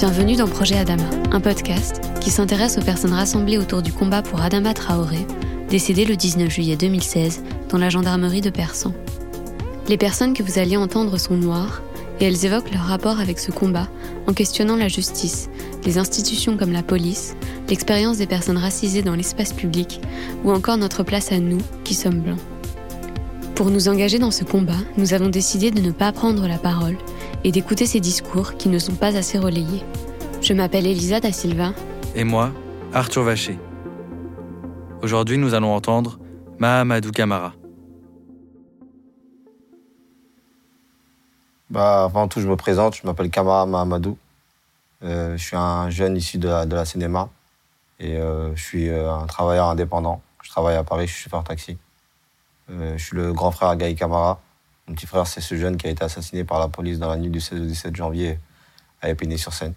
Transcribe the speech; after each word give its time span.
Bienvenue 0.00 0.36
dans 0.36 0.48
Projet 0.48 0.78
Adama, 0.78 1.10
un 1.30 1.40
podcast 1.40 2.00
qui 2.22 2.30
s'intéresse 2.30 2.78
aux 2.78 2.82
personnes 2.82 3.12
rassemblées 3.12 3.58
autour 3.58 3.82
du 3.82 3.92
combat 3.92 4.22
pour 4.22 4.40
Adama 4.40 4.72
Traoré, 4.72 5.26
décédé 5.68 6.06
le 6.06 6.16
19 6.16 6.48
juillet 6.48 6.74
2016 6.74 7.42
dans 7.68 7.76
la 7.76 7.90
gendarmerie 7.90 8.40
de 8.40 8.48
Persan. 8.48 8.94
Les 9.88 9.98
personnes 9.98 10.32
que 10.32 10.42
vous 10.42 10.58
alliez 10.58 10.78
entendre 10.78 11.18
sont 11.18 11.36
noires 11.36 11.82
et 12.18 12.24
elles 12.24 12.46
évoquent 12.46 12.72
leur 12.72 12.84
rapport 12.84 13.20
avec 13.20 13.38
ce 13.38 13.50
combat 13.50 13.88
en 14.26 14.32
questionnant 14.32 14.76
la 14.76 14.88
justice, 14.88 15.50
les 15.84 15.98
institutions 15.98 16.56
comme 16.56 16.72
la 16.72 16.82
police, 16.82 17.36
l'expérience 17.68 18.16
des 18.16 18.26
personnes 18.26 18.56
racisées 18.56 19.02
dans 19.02 19.16
l'espace 19.16 19.52
public 19.52 20.00
ou 20.44 20.50
encore 20.50 20.78
notre 20.78 21.02
place 21.02 21.30
à 21.30 21.40
nous 21.40 21.60
qui 21.84 21.92
sommes 21.92 22.20
blancs. 22.20 22.40
Pour 23.54 23.68
nous 23.68 23.90
engager 23.90 24.18
dans 24.18 24.30
ce 24.30 24.44
combat, 24.44 24.80
nous 24.96 25.12
avons 25.12 25.28
décidé 25.28 25.70
de 25.70 25.82
ne 25.82 25.90
pas 25.90 26.10
prendre 26.10 26.48
la 26.48 26.56
parole 26.56 26.96
et 27.44 27.52
d'écouter 27.52 27.86
ces 27.86 28.00
discours 28.00 28.56
qui 28.56 28.68
ne 28.68 28.78
sont 28.78 28.94
pas 28.94 29.16
assez 29.16 29.38
relayés. 29.38 29.84
Je 30.42 30.52
m'appelle 30.52 30.86
Elisa 30.86 31.20
da 31.20 31.32
Silva. 31.32 31.72
Et 32.14 32.24
moi, 32.24 32.50
Arthur 32.92 33.22
Vacher. 33.22 33.58
Aujourd'hui, 35.02 35.38
nous 35.38 35.54
allons 35.54 35.74
entendre 35.74 36.18
Mahamadou 36.58 37.10
Kamara. 37.10 37.52
Bah, 41.70 42.04
avant 42.04 42.26
tout, 42.26 42.40
je 42.40 42.48
me 42.48 42.56
présente, 42.56 42.96
je 42.96 43.06
m'appelle 43.06 43.30
Kamara 43.30 43.64
Mahamadou. 43.64 44.18
Euh, 45.02 45.36
je 45.36 45.42
suis 45.42 45.56
un 45.56 45.88
jeune 45.88 46.16
issu 46.16 46.36
de 46.38 46.48
la, 46.48 46.66
de 46.66 46.74
la 46.74 46.84
cinéma 46.84 47.30
et 47.98 48.16
euh, 48.16 48.54
je 48.54 48.62
suis 48.62 48.88
euh, 48.90 49.10
un 49.10 49.26
travailleur 49.26 49.68
indépendant. 49.68 50.20
Je 50.42 50.50
travaille 50.50 50.76
à 50.76 50.84
Paris, 50.84 51.06
je 51.06 51.12
suis 51.12 51.22
chauffeur 51.22 51.44
taxi. 51.44 51.78
je 52.68 52.98
suis 52.98 53.16
le 53.16 53.32
grand 53.32 53.50
frère 53.50 53.74
Gaï 53.76 53.94
Kamara. 53.94 54.40
Mon 54.90 54.96
petit 54.96 55.06
frère, 55.06 55.24
c'est 55.28 55.40
ce 55.40 55.54
jeune 55.54 55.76
qui 55.76 55.86
a 55.86 55.90
été 55.90 56.02
assassiné 56.02 56.42
par 56.42 56.58
la 56.58 56.66
police 56.66 56.98
dans 56.98 57.08
la 57.08 57.16
nuit 57.16 57.30
du 57.30 57.40
16 57.40 57.60
au 57.60 57.64
17 57.64 57.94
janvier 57.94 58.40
à 59.00 59.08
Épinay-sur-Seine. 59.08 59.74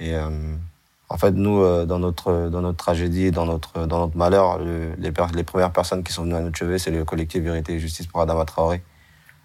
Et 0.00 0.14
en 0.16 1.18
fait, 1.18 1.32
nous, 1.32 1.84
dans, 1.84 1.98
notre, 1.98 2.48
dans 2.48 2.62
notre 2.62 2.78
tragédie, 2.78 3.30
dans 3.30 3.44
notre, 3.44 3.86
dans 3.86 3.98
notre 3.98 4.16
malheur, 4.16 4.58
les, 4.58 4.96
les, 4.96 5.44
premières 5.44 5.70
personnes 5.70 6.02
qui 6.02 6.14
sont 6.14 6.22
venues 6.22 6.36
à 6.36 6.40
notre 6.40 6.56
chevet, 6.56 6.78
c'est 6.78 6.90
le 6.90 7.04
collectif 7.04 7.42
Vérité 7.42 7.74
et 7.74 7.78
Justice 7.78 8.06
pour 8.06 8.22
Adama 8.22 8.46
Traoré. 8.46 8.82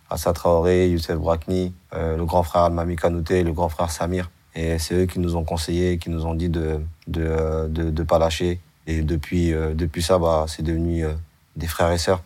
Assa 0.10 0.32
Traoré, 0.32 0.90
Youssef 0.90 1.18
Brakni, 1.18 1.74
le 1.92 2.24
grand 2.24 2.44
frère 2.44 2.72
Mami 2.72 2.96
Kanouté, 2.96 3.44
le 3.44 3.52
grand 3.52 3.68
frère 3.68 3.92
Samir. 3.92 4.32
Et 4.56 4.80
c'est 4.80 4.96
eux 4.96 5.06
qui 5.06 5.20
nous 5.20 5.36
ont 5.36 5.44
conseillé, 5.44 5.98
qui 5.98 6.10
nous 6.10 6.26
ont 6.26 6.34
dit 6.34 6.48
de 6.48 6.80
de, 7.08 7.68
de, 7.68 7.90
de 7.90 8.04
pas 8.04 8.20
lâcher. 8.20 8.62
Et 8.88 9.02
depuis, 9.02 9.54
euh, 9.54 9.74
depuis 9.74 10.02
ça, 10.02 10.18
bah, 10.18 10.46
c'est 10.48 10.64
devenu 10.64 11.06
euh, 11.06 11.14
des 11.56 11.68
frères 11.68 11.92
et 11.92 11.98
sœurs. 11.98 12.24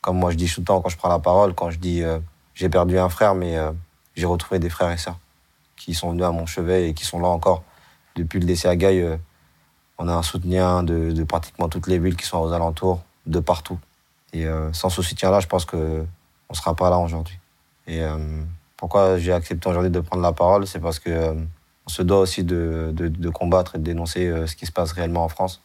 Comme 0.00 0.18
moi, 0.18 0.30
je 0.30 0.36
dis 0.36 0.46
tout 0.52 0.60
le 0.60 0.66
temps 0.66 0.80
quand 0.80 0.88
je 0.88 0.96
prends 0.96 1.08
la 1.08 1.18
parole, 1.18 1.54
quand 1.54 1.70
je 1.70 1.78
dis 1.78 2.02
euh, 2.02 2.18
j'ai 2.54 2.68
perdu 2.68 2.98
un 2.98 3.08
frère, 3.08 3.34
mais 3.34 3.56
j'ai 4.16 4.26
retrouvé 4.26 4.58
des 4.58 4.68
frères 4.68 4.90
et 4.90 4.96
sœurs 4.96 5.18
qui 5.76 5.94
sont 5.94 6.10
venus 6.10 6.24
à 6.24 6.32
mon 6.32 6.46
chevet 6.46 6.88
et 6.88 6.94
qui 6.94 7.04
sont 7.04 7.20
là 7.20 7.28
encore. 7.28 7.62
Depuis 8.16 8.40
le 8.40 8.46
décès 8.46 8.68
à 8.68 8.74
Gaï, 8.74 9.06
on 9.96 10.08
a 10.08 10.12
un 10.12 10.22
soutien 10.22 10.82
de, 10.82 11.22
pratiquement 11.22 11.68
toutes 11.68 11.86
les 11.86 12.00
villes 12.00 12.16
qui 12.16 12.26
sont 12.26 12.38
aux 12.38 12.52
alentours, 12.52 13.04
de 13.26 13.38
partout. 13.38 13.78
Et 14.32 14.44
sans 14.72 14.88
ce 14.88 15.02
soutien-là, 15.02 15.38
je 15.38 15.46
pense 15.46 15.64
qu'on 15.64 15.76
ne 16.50 16.54
sera 16.54 16.74
pas 16.74 16.90
là 16.90 16.98
aujourd'hui. 16.98 17.38
Et 17.86 18.02
pourquoi 18.78 19.18
j'ai 19.18 19.32
accepté 19.32 19.68
aujourd'hui 19.68 19.90
de 19.90 20.00
prendre 20.00 20.22
la 20.22 20.32
parole, 20.32 20.66
c'est 20.66 20.78
parce 20.78 21.00
que 21.00 21.10
euh, 21.10 21.34
on 21.86 21.90
se 21.90 22.00
doit 22.00 22.20
aussi 22.20 22.44
de, 22.44 22.94
combattre 23.34 23.74
et 23.74 23.78
de 23.78 23.82
dénoncer 23.82 24.28
euh, 24.28 24.46
ce 24.46 24.54
qui 24.54 24.66
se 24.66 24.72
passe 24.72 24.92
réellement 24.92 25.24
en 25.24 25.28
France 25.28 25.60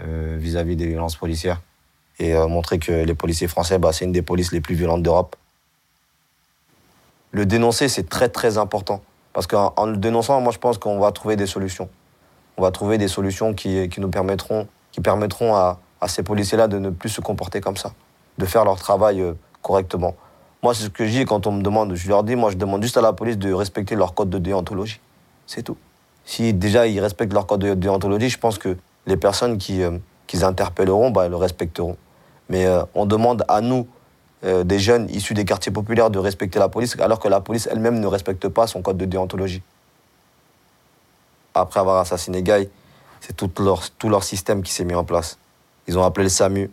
euh, 0.00 0.36
vis-à-vis 0.38 0.76
des 0.76 0.86
violences 0.86 1.16
policières 1.16 1.62
et 2.18 2.34
montrer 2.34 2.78
que 2.78 2.92
les 2.92 3.14
policiers 3.14 3.48
français, 3.48 3.78
bah, 3.78 3.92
c'est 3.92 4.04
une 4.04 4.12
des 4.12 4.22
polices 4.22 4.52
les 4.52 4.60
plus 4.60 4.74
violentes 4.74 5.02
d'Europe. 5.02 5.36
Le 7.32 7.46
dénoncer, 7.46 7.88
c'est 7.88 8.08
très 8.08 8.28
très 8.28 8.58
important 8.58 9.00
parce 9.32 9.46
qu'en 9.46 9.86
le 9.86 9.96
dénonçant, 9.96 10.40
moi 10.40 10.52
je 10.52 10.58
pense 10.58 10.78
qu'on 10.78 10.98
va 10.98 11.10
trouver 11.12 11.36
des 11.36 11.46
solutions. 11.46 11.88
On 12.56 12.62
va 12.62 12.70
trouver 12.70 12.98
des 12.98 13.08
solutions 13.08 13.54
qui, 13.54 13.88
nous 13.96 14.10
permettront, 14.10 14.68
qui 14.92 15.00
permettront 15.00 15.54
à, 15.54 15.80
à 16.00 16.08
ces 16.08 16.22
policiers-là 16.22 16.68
de 16.68 16.78
ne 16.78 16.90
plus 16.90 17.08
se 17.08 17.20
comporter 17.22 17.60
comme 17.60 17.78
ça, 17.78 17.92
de 18.36 18.44
faire 18.44 18.64
leur 18.64 18.76
travail 18.76 19.24
correctement. 19.62 20.14
Moi, 20.62 20.74
c'est 20.74 20.84
ce 20.84 20.90
que 20.90 21.06
je 21.06 21.10
dis 21.10 21.24
quand 21.24 21.46
on 21.46 21.52
me 21.52 21.62
demande. 21.62 21.94
Je 21.94 22.08
leur 22.08 22.22
dis, 22.22 22.36
moi, 22.36 22.50
je 22.50 22.56
demande 22.56 22.82
juste 22.82 22.96
à 22.96 23.00
la 23.00 23.12
police 23.12 23.38
de 23.38 23.52
respecter 23.52 23.96
leur 23.96 24.14
code 24.14 24.30
de 24.30 24.38
déontologie. 24.38 25.00
C'est 25.46 25.62
tout. 25.62 25.76
Si 26.24 26.52
déjà 26.52 26.86
ils 26.86 27.00
respectent 27.00 27.32
leur 27.32 27.46
code 27.46 27.60
de 27.60 27.74
déontologie, 27.74 28.28
je 28.28 28.38
pense 28.38 28.58
que 28.58 28.76
les 29.06 29.16
personnes 29.16 29.58
qui, 29.58 29.82
euh, 30.34 30.46
interpelleront, 30.46 31.10
bah, 31.10 31.28
le 31.28 31.36
respecteront. 31.36 31.96
Mais 32.48 32.66
euh, 32.66 32.82
on 32.94 33.06
demande 33.06 33.44
à 33.48 33.60
nous, 33.60 33.86
euh, 34.44 34.64
des 34.64 34.78
jeunes 34.78 35.08
issus 35.10 35.34
des 35.34 35.44
quartiers 35.44 35.72
populaires, 35.72 36.10
de 36.10 36.18
respecter 36.18 36.58
la 36.58 36.68
police, 36.68 36.98
alors 37.00 37.18
que 37.18 37.28
la 37.28 37.40
police 37.40 37.68
elle-même 37.70 38.00
ne 38.00 38.06
respecte 38.06 38.48
pas 38.48 38.66
son 38.66 38.82
code 38.82 38.96
de 38.96 39.04
déontologie. 39.04 39.62
Après 41.54 41.80
avoir 41.80 41.98
assassiné 41.98 42.42
Guy, 42.42 42.68
c'est 43.20 43.36
tout 43.36 43.50
leur, 43.62 43.88
tout 43.90 44.08
leur 44.08 44.24
système 44.24 44.62
qui 44.62 44.72
s'est 44.72 44.84
mis 44.84 44.94
en 44.94 45.04
place. 45.04 45.38
Ils 45.86 45.98
ont 45.98 46.04
appelé 46.04 46.24
le 46.24 46.30
SAMU. 46.30 46.70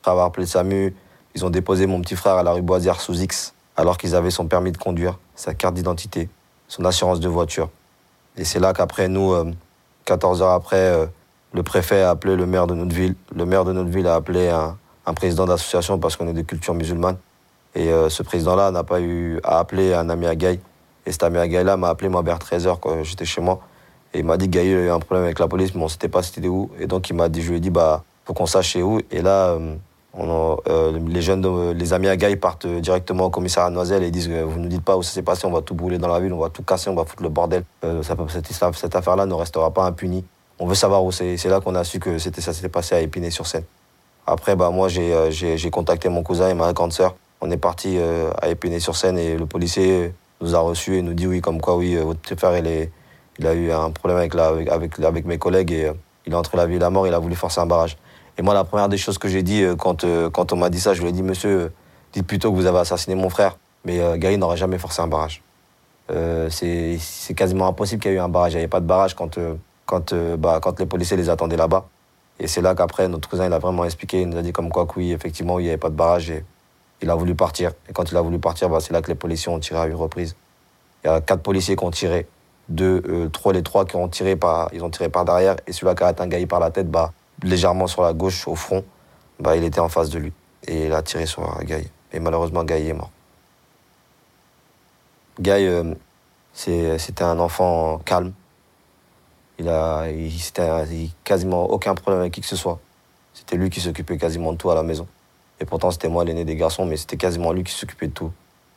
Après 0.00 0.10
avoir 0.10 0.26
appelé 0.26 0.44
le 0.44 0.48
SAMU, 0.48 0.94
ils 1.34 1.44
ont 1.44 1.50
déposé 1.50 1.86
mon 1.86 2.00
petit 2.00 2.16
frère 2.16 2.34
à 2.34 2.42
la 2.42 2.52
rue 2.52 2.62
Boisière 2.62 3.00
sous 3.00 3.20
X, 3.20 3.54
alors 3.76 3.96
qu'ils 3.96 4.14
avaient 4.14 4.30
son 4.30 4.46
permis 4.46 4.72
de 4.72 4.78
conduire, 4.78 5.18
sa 5.34 5.54
carte 5.54 5.74
d'identité, 5.74 6.28
son 6.66 6.84
assurance 6.84 7.20
de 7.20 7.28
voiture. 7.28 7.70
Et 8.36 8.44
c'est 8.44 8.60
là 8.60 8.72
qu'après, 8.72 9.08
nous, 9.08 9.34
14 10.04 10.40
euh, 10.40 10.44
heures 10.44 10.52
après, 10.52 11.08
le 11.52 11.62
préfet 11.62 12.02
a 12.02 12.10
appelé 12.10 12.36
le 12.36 12.46
maire 12.46 12.66
de 12.66 12.74
notre 12.74 12.94
ville. 12.94 13.14
Le 13.34 13.44
maire 13.46 13.64
de 13.64 13.72
notre 13.72 13.90
ville 13.90 14.06
a 14.06 14.14
appelé 14.14 14.48
un, 14.48 14.76
président 15.14 15.46
d'association 15.46 15.98
parce 15.98 16.16
qu'on 16.16 16.28
est 16.28 16.34
de 16.34 16.42
culture 16.42 16.74
musulmane. 16.74 17.16
Et 17.74 17.88
euh, 17.90 18.10
ce 18.10 18.22
président-là 18.22 18.70
n'a 18.70 18.84
pas 18.84 19.00
eu 19.00 19.40
à 19.42 19.58
appeler 19.58 19.94
un 19.94 20.10
ami 20.10 20.26
à 20.26 20.36
Gaï. 20.36 20.60
Et 21.06 21.12
cet 21.12 21.22
ami 21.22 21.38
à 21.38 21.48
Gaï-là 21.48 21.78
m'a 21.78 21.88
appelé 21.88 22.10
moi 22.10 22.20
vers 22.22 22.38
13h 22.38 22.78
quand 22.80 23.02
j'étais 23.02 23.24
chez 23.24 23.40
moi. 23.40 23.60
Et 24.12 24.18
il 24.18 24.24
m'a 24.24 24.36
dit 24.36 24.46
que 24.46 24.52
Gaï 24.52 24.68
a 24.68 24.84
eu 24.84 24.90
un 24.90 24.98
problème 24.98 25.24
avec 25.24 25.38
la 25.38 25.48
police, 25.48 25.74
mais 25.74 25.80
on 25.80 25.84
ne 25.84 25.90
savait 25.90 26.08
pas 26.08 26.22
c'était 26.22 26.46
où. 26.48 26.70
Et 26.78 26.86
donc 26.86 27.08
il 27.08 27.16
m'a 27.16 27.30
dit, 27.30 27.40
je 27.40 27.50
lui 27.50 27.56
ai 27.56 27.60
dit, 27.60 27.70
bah, 27.70 28.04
faut 28.26 28.34
qu'on 28.34 28.46
sache 28.46 28.74
c'est 28.74 28.82
où. 28.82 29.00
Et 29.10 29.22
là, 29.22 29.56
euh, 30.20 30.98
les 31.06 31.22
jeunes, 31.22 31.72
les 31.72 31.92
amis 31.92 32.08
à 32.08 32.16
Gaï 32.16 32.36
partent 32.36 32.66
directement 32.66 33.26
au 33.26 33.30
commissariat 33.30 33.70
Noiselle 33.70 34.02
et 34.02 34.10
disent 34.10 34.28
Vous 34.28 34.58
ne 34.58 34.64
nous 34.64 34.68
dites 34.68 34.84
pas 34.84 34.96
où 34.96 35.02
ça 35.02 35.12
s'est 35.12 35.22
passé, 35.22 35.46
on 35.46 35.52
va 35.52 35.62
tout 35.62 35.74
brûler 35.74 35.98
dans 35.98 36.08
la 36.08 36.20
ville, 36.20 36.32
on 36.32 36.38
va 36.38 36.50
tout 36.50 36.62
casser, 36.62 36.90
on 36.90 36.94
va 36.94 37.04
foutre 37.04 37.22
le 37.22 37.28
bordel. 37.28 37.64
Euh, 37.84 38.02
cette, 38.02 38.46
cette 38.74 38.96
affaire-là 38.96 39.26
ne 39.26 39.34
restera 39.34 39.70
pas 39.70 39.84
impunie. 39.84 40.24
On 40.58 40.66
veut 40.66 40.74
savoir 40.74 41.04
où 41.04 41.12
c'est. 41.12 41.36
C'est 41.36 41.48
là 41.48 41.60
qu'on 41.60 41.74
a 41.74 41.84
su 41.84 41.98
que 41.98 42.18
ça 42.18 42.52
s'était 42.52 42.68
passé 42.68 42.94
à 42.94 43.00
Épinay-sur-Seine. 43.00 43.64
Après, 44.26 44.56
bah, 44.56 44.70
moi, 44.70 44.88
euh, 44.96 45.30
j'ai 45.30 45.70
contacté 45.70 46.08
mon 46.08 46.22
cousin 46.22 46.48
et 46.48 46.54
ma 46.54 46.72
grande 46.72 46.92
sœur. 46.92 47.14
On 47.40 47.50
est 47.50 47.56
parti 47.56 47.98
à 48.42 48.48
Épinay-sur-Seine 48.48 49.16
et 49.16 49.36
le 49.36 49.46
policier 49.46 50.12
nous 50.40 50.56
a 50.56 50.58
reçus 50.58 50.96
et 50.96 51.02
nous 51.02 51.14
dit 51.14 51.26
Oui, 51.26 51.40
comme 51.40 51.60
quoi, 51.60 51.76
oui, 51.76 51.94
votre 51.96 52.18
petit 52.18 52.36
frère, 52.36 52.56
il, 52.58 52.90
il 53.38 53.46
a 53.46 53.54
eu 53.54 53.70
un 53.70 53.90
problème 53.90 54.18
avec, 54.18 54.34
la, 54.34 54.48
avec, 54.48 54.98
avec 54.98 55.24
mes 55.24 55.38
collègues 55.38 55.70
et 55.70 55.92
il 56.26 56.32
est 56.32 56.36
entre 56.36 56.56
la 56.56 56.66
vie 56.66 56.76
et 56.76 56.78
la 56.78 56.90
mort, 56.90 57.06
il 57.06 57.14
a 57.14 57.18
voulu 57.18 57.34
forcer 57.34 57.60
un 57.60 57.66
barrage. 57.66 57.96
Et 58.36 58.42
moi, 58.42 58.54
la 58.54 58.64
première 58.64 58.88
des 58.88 58.98
choses 58.98 59.18
que 59.18 59.28
j'ai 59.28 59.42
dit 59.42 59.62
euh, 59.62 59.74
quand, 59.74 60.04
euh, 60.04 60.30
quand 60.30 60.52
on 60.52 60.56
m'a 60.56 60.70
dit 60.70 60.78
ça, 60.78 60.94
je 60.94 61.02
lui 61.02 61.08
ai 61.08 61.12
dit, 61.12 61.22
monsieur, 61.22 61.72
dites 62.12 62.26
plutôt 62.26 62.52
que 62.52 62.56
vous 62.56 62.66
avez 62.66 62.78
assassiné 62.78 63.16
mon 63.16 63.30
frère. 63.30 63.56
Mais 63.84 63.98
euh, 63.98 64.16
Gary 64.16 64.38
n'aurait 64.38 64.56
jamais 64.56 64.78
forcé 64.78 65.02
un 65.02 65.08
barrage. 65.08 65.42
c'est 66.50 66.98
quasiment 67.34 67.66
impossible 67.66 68.02
qu'il 68.02 68.12
y 68.12 68.14
ait 68.14 68.18
eu 68.18 68.20
un 68.20 68.28
barrage. 68.28 68.52
Il 68.52 68.56
n'y 68.56 68.60
avait 68.60 68.68
pas 68.68 68.80
de 68.80 68.86
barrage 68.86 69.14
quand, 69.14 69.38
quand, 69.88 70.14
bah, 70.14 70.60
quand 70.62 70.78
les 70.78 70.86
policiers 70.86 71.16
les 71.16 71.30
attendaient 71.30 71.56
là-bas. 71.56 71.88
Et 72.38 72.46
c'est 72.46 72.60
là 72.60 72.74
qu'après, 72.74 73.08
notre 73.08 73.28
cousin, 73.28 73.46
il 73.46 73.52
a 73.52 73.58
vraiment 73.58 73.84
expliqué. 73.84 74.20
Il 74.20 74.28
nous 74.28 74.36
a 74.36 74.42
dit 74.42 74.52
comme 74.52 74.70
quoi, 74.70 74.86
oui, 74.96 75.12
effectivement, 75.12 75.58
il 75.58 75.62
n'y 75.64 75.68
avait 75.70 75.78
pas 75.78 75.88
de 75.88 75.94
barrage. 75.94 76.30
Et 76.30 76.44
il 77.00 77.10
a 77.10 77.14
voulu 77.14 77.34
partir. 77.34 77.72
Et 77.88 77.92
quand 77.92 78.12
il 78.12 78.16
a 78.16 78.20
voulu 78.20 78.38
partir, 78.38 78.68
bah, 78.68 78.78
c'est 78.80 78.92
là 78.92 79.00
que 79.00 79.08
les 79.08 79.14
policiers 79.14 79.50
ont 79.50 79.58
tiré 79.58 79.80
à 79.80 79.86
une 79.86 79.94
reprise. 79.94 80.36
Il 81.02 81.08
y 81.08 81.10
a 81.10 81.20
quatre 81.20 81.42
policiers 81.42 81.74
qui 81.74 81.84
ont 81.84 81.90
tiré. 81.90 82.28
Deux, 82.68 83.30
trois, 83.32 83.54
les 83.54 83.62
trois 83.62 83.86
qui 83.86 83.96
ont 83.96 84.08
tiré 84.08 84.36
par, 84.36 84.68
ils 84.74 84.84
ont 84.84 84.90
tiré 84.90 85.08
par 85.08 85.24
derrière. 85.24 85.56
Et 85.66 85.72
celui-là 85.72 85.94
qui 85.94 86.04
a 86.04 86.08
atteint 86.08 86.26
Gaï 86.26 86.44
par 86.44 86.60
la 86.60 86.70
tête, 86.70 86.90
bah, 86.90 87.12
légèrement 87.42 87.86
sur 87.86 88.02
la 88.02 88.12
gauche, 88.12 88.46
au 88.46 88.54
front, 88.54 88.84
bah, 89.40 89.56
il 89.56 89.64
était 89.64 89.80
en 89.80 89.88
face 89.88 90.10
de 90.10 90.18
lui. 90.18 90.32
Et 90.66 90.86
il 90.86 90.92
a 90.92 91.02
tiré 91.02 91.24
sur 91.24 91.42
Gaï. 91.64 91.88
Et 92.12 92.20
malheureusement, 92.20 92.62
Gaï 92.62 92.88
est 92.88 92.92
mort. 92.92 93.10
Gaï, 95.40 95.66
euh, 95.66 95.94
c'était 96.52 97.24
un 97.24 97.38
enfant 97.38 97.98
calme. 98.04 98.32
Il 99.58 99.68
a 99.68 100.08
il, 100.08 101.10
quasiment 101.24 101.64
aucun 101.64 101.94
problème 101.94 102.20
avec 102.20 102.32
qui 102.32 102.40
que 102.40 102.46
ce 102.46 102.56
soit. 102.56 102.78
C'était 103.34 103.56
lui 103.56 103.70
qui 103.70 103.80
s'occupait 103.80 104.16
quasiment 104.16 104.52
de 104.52 104.58
tout 104.58 104.70
à 104.70 104.74
la 104.74 104.82
maison. 104.82 105.06
Et 105.60 105.64
pourtant, 105.64 105.90
c'était 105.90 106.08
moi 106.08 106.24
l'aîné 106.24 106.44
des 106.44 106.56
garçons, 106.56 106.86
mais 106.86 106.96
c'était 106.96 107.16
quasiment 107.16 107.52
lui 107.52 107.64
qui 107.64 107.72
s'occupait 107.72 108.08
de 108.08 108.12
tout. 108.12 108.32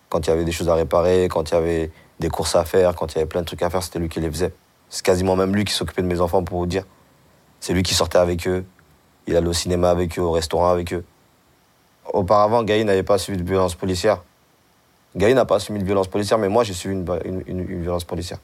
Quand 0.10 0.26
il 0.26 0.30
y 0.30 0.34
avait 0.34 0.44
des 0.44 0.52
choses 0.52 0.70
à 0.70 0.76
réparer, 0.76 1.28
quand 1.28 1.52
il 1.52 1.54
y 1.54 1.58
avait 1.58 1.92
des 2.20 2.30
courses 2.30 2.56
à 2.56 2.66
faire, 2.66 2.96
quand 2.96 3.14
il 3.14 3.16
y 3.16 3.18
avait 3.20 3.28
plein 3.28 3.42
de 3.42 3.46
trucs 3.46 3.62
à 3.62 3.70
faire, 3.70 3.84
c'était 3.84 4.00
lui 4.00 4.10
qui 4.10 4.20
les 4.20 4.30
faisait. 4.30 4.54
C'est 4.90 5.06
quasiment 5.06 5.36
même 5.36 5.56
lui 5.56 5.64
qui 5.64 5.74
s'occupait 5.74 6.02
de 6.02 6.08
mes 6.08 6.20
enfants, 6.20 6.44
pour 6.44 6.60
vous 6.60 6.66
dire. 6.66 6.84
C'est 7.60 7.74
lui 7.74 7.84
qui 7.84 7.94
sortait 7.94 8.18
avec 8.18 8.48
eux. 8.48 8.66
Il 9.28 9.36
allait 9.36 9.48
au 9.48 9.54
cinéma 9.54 9.92
avec 9.92 10.18
eux, 10.18 10.22
au 10.22 10.32
restaurant 10.32 10.70
avec 10.70 10.94
eux. 10.94 11.06
Auparavant, 12.12 12.64
Gaï 12.64 12.84
n'avait 12.84 13.04
pas 13.04 13.18
subi 13.18 13.38
de 13.38 13.44
violence 13.44 13.76
policière. 13.76 14.24
Gaï 15.16 15.34
n'a 15.34 15.46
pas 15.46 15.60
subi 15.60 15.80
de 15.80 15.86
violence 15.86 16.08
policière, 16.08 16.40
mais 16.40 16.50
moi, 16.50 16.64
j'ai 16.64 16.74
subi 16.74 16.96
une, 17.26 17.82
violence 17.82 18.04
policière. 18.04 18.40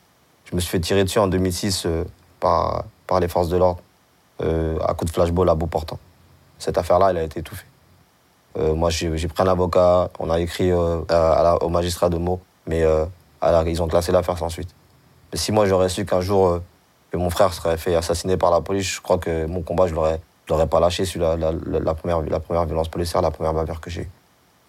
Je 0.45 0.55
me 0.55 0.61
suis 0.61 0.69
fait 0.69 0.79
tirer 0.79 1.03
dessus 1.03 1.19
en 1.19 1.27
2006 1.27 1.85
euh, 1.85 2.03
par, 2.39 2.85
les 3.19 3.27
forces 3.27 3.49
de 3.49 3.57
l'ordre, 3.57 3.81
euh, 4.41 4.79
à 4.85 4.93
coup 4.93 5.05
de 5.05 5.09
flashball 5.09 5.49
à 5.49 5.55
bout 5.55 5.67
portant. 5.67 5.99
Cette 6.59 6.77
affaire-là, 6.77 7.11
elle 7.11 7.17
a 7.17 7.23
été 7.23 7.39
étouffée. 7.39 7.65
Euh, 8.57 8.73
moi, 8.73 8.89
j'ai 8.89 9.27
pris 9.27 9.43
un 9.43 9.47
avocat, 9.47 10.09
on 10.19 10.29
a 10.29 10.39
écrit 10.39 10.71
au 10.73 11.69
magistrat 11.69 12.09
de 12.09 12.17
mots, 12.17 12.39
mais 12.65 12.83
ils 13.65 13.81
ont 13.83 13.87
classé 13.87 14.11
l'affaire 14.11 14.37
sans 14.37 14.49
suite. 14.49 14.69
Mais 15.31 15.37
si 15.37 15.51
moi 15.51 15.65
j'aurais 15.65 15.89
su 15.89 16.05
qu'un 16.05 16.21
jour 16.21 16.47
euh, 16.47 16.61
mon 17.13 17.29
frère 17.29 17.53
serait 17.53 17.77
fait 17.77 17.95
assassiner 17.95 18.37
par 18.37 18.51
la 18.51 18.61
police, 18.61 18.95
je 18.95 19.01
crois 19.01 19.17
que 19.17 19.45
mon 19.45 19.61
combat, 19.61 19.87
je 19.87 19.95
l'aurais, 19.95 20.21
l'aurais 20.49 20.67
pas 20.67 20.79
lâché 20.79 21.05
sur 21.05 21.21
la, 21.21 21.35
la, 21.35 21.93
première, 21.93 22.21
la 22.21 22.39
première 22.39 22.65
violence 22.65 22.89
policière, 22.89 23.21
la 23.21 23.31
première 23.31 23.53
bavure 23.53 23.81
que 23.81 23.89
j'ai 23.89 24.01
eue. 24.01 24.09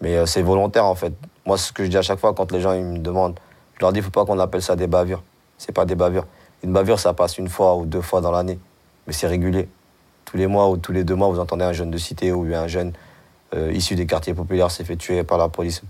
Mais 0.01 0.15
euh, 0.15 0.25
c'est 0.25 0.41
volontaire 0.41 0.85
en 0.85 0.95
fait. 0.95 1.13
Moi, 1.45 1.57
ce 1.57 1.71
que 1.71 1.83
je 1.83 1.89
dis 1.89 1.97
à 1.97 2.01
chaque 2.01 2.19
fois 2.19 2.33
quand 2.33 2.51
les 2.51 2.61
gens 2.61 2.73
ils 2.73 2.83
me 2.83 2.97
demandent, 2.99 3.39
je 3.75 3.81
leur 3.81 3.93
dis, 3.93 4.01
faut 4.01 4.09
pas 4.09 4.25
qu'on 4.25 4.39
appelle 4.39 4.61
ça 4.61 4.75
des 4.75 4.87
bavures. 4.87 5.23
C'est 5.57 5.71
pas 5.71 5.85
des 5.85 5.95
bavures. 5.95 6.25
Une 6.63 6.73
bavure, 6.73 6.99
ça 6.99 7.13
passe 7.13 7.37
une 7.37 7.47
fois 7.47 7.75
ou 7.75 7.85
deux 7.85 8.01
fois 8.01 8.21
dans 8.21 8.31
l'année, 8.31 8.59
mais 9.07 9.13
c'est 9.13 9.27
régulier. 9.27 9.69
Tous 10.25 10.37
les 10.37 10.47
mois 10.47 10.69
ou 10.69 10.77
tous 10.77 10.91
les 10.91 11.03
deux 11.03 11.15
mois, 11.15 11.29
vous 11.29 11.39
entendez 11.39 11.63
un 11.63 11.73
jeune 11.73 11.91
de 11.91 11.97
cité 11.97 12.31
ou 12.31 12.43
un 12.53 12.67
jeune 12.67 12.93
euh, 13.55 13.71
issu 13.71 13.95
des 13.95 14.05
quartiers 14.05 14.33
populaires 14.33 14.69
s'est 14.69 14.83
fait 14.83 15.23
par 15.23 15.37
la 15.37 15.49
police. 15.49 15.81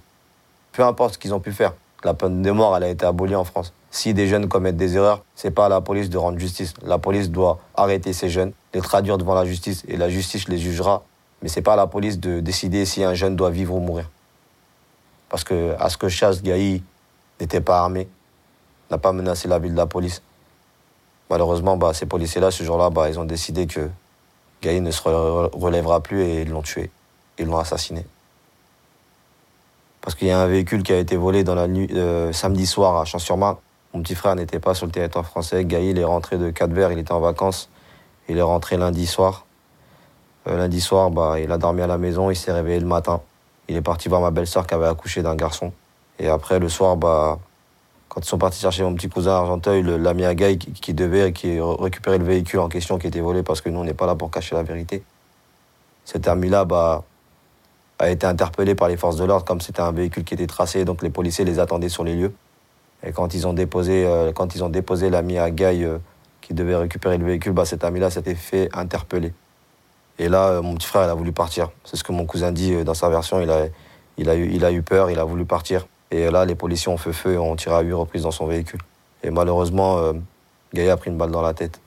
Peu 0.71 0.83
importe 0.83 1.16
ce 1.16 1.18
qu'ils 1.18 1.33
ont 1.33 1.39
pu 1.39 1.51
faire. 1.51 1.74
La 2.04 2.13
peine 2.13 2.42
de 2.42 2.51
mort, 2.51 2.77
elle 2.77 2.83
a 2.83 2.89
été 2.89 3.06
abolie 3.06 3.36
en 3.36 3.44
France. 3.44 3.74
Si 3.92 4.13
des 4.13 4.27
jeunes 4.27 4.48
commettent 4.48 4.77
des 4.77 4.95
erreurs, 4.95 5.24
c'est 5.36 5.51
pas 5.51 5.66
à 5.66 5.69
la 5.69 5.81
police 5.81 6.10
de 6.10 6.18
rendre 6.18 6.39
justice. 6.39 6.74
La 6.86 6.98
police 6.98 7.30
doit 7.30 7.60
arrêter 7.75 8.13
ces 8.13 8.30
jeunes, 8.30 8.54
les 8.74 8.81
traduire 8.81 9.18
devant 9.18 9.33
la 9.33 9.44
justice 9.44 9.83
et 9.88 9.98
la 9.98 10.07
justice 10.07 10.48
les 10.48 10.57
jugera. 10.57 11.04
Mais 11.42 11.50
c'est 11.50 11.62
pas 11.62 11.74
à 11.74 11.75
la 11.75 11.88
police 11.88 12.19
de 12.19 12.39
décider 12.39 12.86
si 12.86 13.04
un 13.04 13.13
jeune 13.16 13.36
doit 13.36 13.50
vivre 13.50 13.75
ou 13.75 13.80
mourir. 13.80 14.10
Parce 15.27 15.44
que 15.44 15.75
à 15.80 15.89
ce 15.89 15.98
que 15.98 16.07
chasse 16.07 16.42
Gaï 16.42 16.81
n'était 17.42 17.62
pas 17.62 17.80
armé, 17.80 18.07
n'a 18.92 18.98
pas 18.98 19.12
menacé 19.12 19.48
la 19.48 19.60
ville 19.60 19.74
de 19.74 19.77
la 19.77 19.86
police. 19.86 20.21
Malheureusement, 21.30 21.78
bah, 21.78 21.94
ces 21.94 22.06
policiers-là, 22.06 22.52
ce 22.52 22.64
jour-là, 22.64 22.90
bah, 22.90 23.10
ils 23.10 23.20
ont 23.20 23.26
décidé 23.26 23.68
que 23.68 23.90
Gaï 24.62 24.81
ne 24.81 24.92
se 24.92 25.02
relèvera 25.04 26.02
plus 26.02 26.24
et 26.24 26.42
ils 26.42 26.50
l'ont 26.50 26.62
tué. 26.62 26.90
Ils 27.38 27.46
l'ont 27.46 27.58
assassiné. 27.58 28.06
Parce 30.02 30.16
qu'il 30.16 30.28
y 30.28 30.31
a 30.31 30.40
un 30.40 30.48
véhicule 30.48 30.84
qui 30.84 30.94
a 30.94 30.98
été 30.98 31.16
volé 31.16 31.44
dans 31.44 31.56
la 31.56 31.68
nuit, 31.68 31.88
euh, 31.94 32.34
samedi 32.34 32.66
soir 32.66 32.98
à 32.98 33.06
Champs-sur-Marne. 33.06 33.58
Mon 33.94 34.02
petit 34.02 34.16
frère 34.16 34.36
n'était 34.36 34.60
pas 34.60 34.74
sur 34.74 34.86
le 34.86 34.92
territoire 34.92 35.26
français. 35.26 35.66
Gaïl 35.66 35.98
est 36.00 36.04
rentré 36.04 36.38
de 36.38 36.50
Cap-Vert, 36.50 36.92
il 36.92 37.00
était 37.00 37.12
en 37.12 37.20
vacances. 37.20 37.70
Il 38.28 38.38
est 38.38 38.44
rentré 38.44 38.78
lundi 38.78 39.06
soir. 39.06 39.46
Euh, 40.48 40.58
lundi 40.58 40.81
soir, 40.81 41.12
bah, 41.12 41.40
il 41.40 41.52
a 41.52 41.58
dormi 41.58 41.81
à 41.81 41.88
la 41.88 41.98
maison, 41.98 42.30
il 42.30 42.36
s'est 42.36 42.52
réveillé 42.52 42.80
le 42.80 42.86
matin. 42.86 43.22
Il 43.68 43.76
est 43.76 43.81
parti 43.81 44.10
voir 44.10 44.22
ma 44.22 44.31
belle-sœur 44.31 44.66
qui 44.66 44.74
avait 44.74 44.88
accouché 44.88 45.22
d'un 45.22 45.36
garçon. 45.36 45.74
Et 46.18 46.28
après, 46.28 46.60
le 46.60 46.70
soir, 46.70 46.98
bah, 46.98 47.40
quand 48.09 48.21
ils 48.21 48.27
sont 48.27 48.38
partis 48.38 48.59
chercher 48.59 48.83
mon 48.83 48.94
petit 48.95 49.07
cousin 49.07 49.31
Argenteuil, 49.31 49.83
l'ami 49.83 50.25
à 50.25 50.35
Gaï 50.35 50.57
qui, 50.57 50.73
qui, 50.73 50.94
devait 50.94 51.31
qui 51.31 51.59
récupérer 51.61 52.17
le 52.17 52.25
véhicule 52.25 52.59
en 52.59 52.67
question 52.67 52.97
qui 52.97 53.07
était 53.07 53.21
volé 53.21 53.44
parce 53.44 53.61
que 53.61 53.69
nous, 53.69 53.79
on 53.79 53.83
n'est 53.83 53.94
pas 53.94 54.07
là 54.07 54.15
pour 54.15 54.31
cacher 54.31 54.56
la 54.56 54.63
vérité. 54.63 55.03
Cet 56.06 56.27
ami-là, 56.27 56.65
bah, 56.65 57.03
a 58.00 58.09
été 58.09 58.25
interpellé 58.25 58.75
par 58.75 58.88
les 58.88 58.97
forces 58.97 59.17
de 59.17 59.25
l'ordre 59.25 59.45
comme 59.45 59.61
c'était 59.61 59.81
un 59.81 59.91
véhicule 59.91 60.23
qui 60.23 60.33
était 60.33 60.47
tracé, 60.47 60.85
donc 60.85 61.03
les 61.03 61.09
policiers 61.09 61.45
les 61.45 61.59
attendaient 61.59 61.89
sur 61.89 62.03
les 62.03 62.15
lieux. 62.15 62.33
Et 63.03 63.11
quand 63.11 63.33
ils 63.33 63.45
ont 63.45 63.53
déposé, 63.53 64.06
euh, 64.06 64.31
quand 64.31 64.56
ils 64.56 64.63
ont 64.63 64.69
déposé 64.69 65.09
l'ami 65.09 65.38
à 65.38 65.51
Gaï 65.51 65.83
euh, 65.83 66.00
qui 66.41 66.53
devait 66.53 66.75
récupérer 66.75 67.17
le 67.17 67.25
véhicule, 67.25 67.51
bah, 67.51 67.65
cet 67.65 67.83
ami-là 67.83 68.09
s'était 68.09 68.35
fait 68.35 68.69
interpeller. 68.73 69.33
Et 70.17 70.29
là, 70.29 70.47
euh, 70.47 70.61
mon 70.61 70.75
petit 70.75 70.88
frère, 70.88 71.03
il 71.03 71.09
a 71.09 71.13
voulu 71.13 71.31
partir. 71.31 71.71
C'est 71.83 71.97
ce 71.97 72.03
que 72.03 72.11
mon 72.11 72.25
cousin 72.25 72.51
dit 72.51 72.83
dans 72.83 72.94
sa 72.94 73.09
version. 73.09 73.41
Il 74.17 74.29
a 74.29 74.71
eu 74.71 74.81
peur, 74.81 75.11
il 75.11 75.19
a 75.19 75.23
voulu 75.23 75.45
partir. 75.45 75.85
Et 76.11 76.29
là, 76.29 76.45
les 76.45 76.56
policiers 76.56 76.91
ont 76.91 76.97
fait 76.97 77.13
feu 77.13 77.33
et 77.33 77.38
ont 77.38 77.56
tiré 77.56 77.75
à 77.75 77.81
huit 77.81 77.94
reprises 77.94 78.23
dans 78.23 78.31
son 78.31 78.47
véhicule. 78.47 78.81
Et 79.23 79.29
malheureusement, 79.29 80.13
Gaïa 80.73 80.94
a 80.94 80.97
pris 80.97 81.11
une 81.11 81.17
balle 81.17 81.31
dans 81.31 81.41
la 81.41 81.53
tête. 81.53 81.79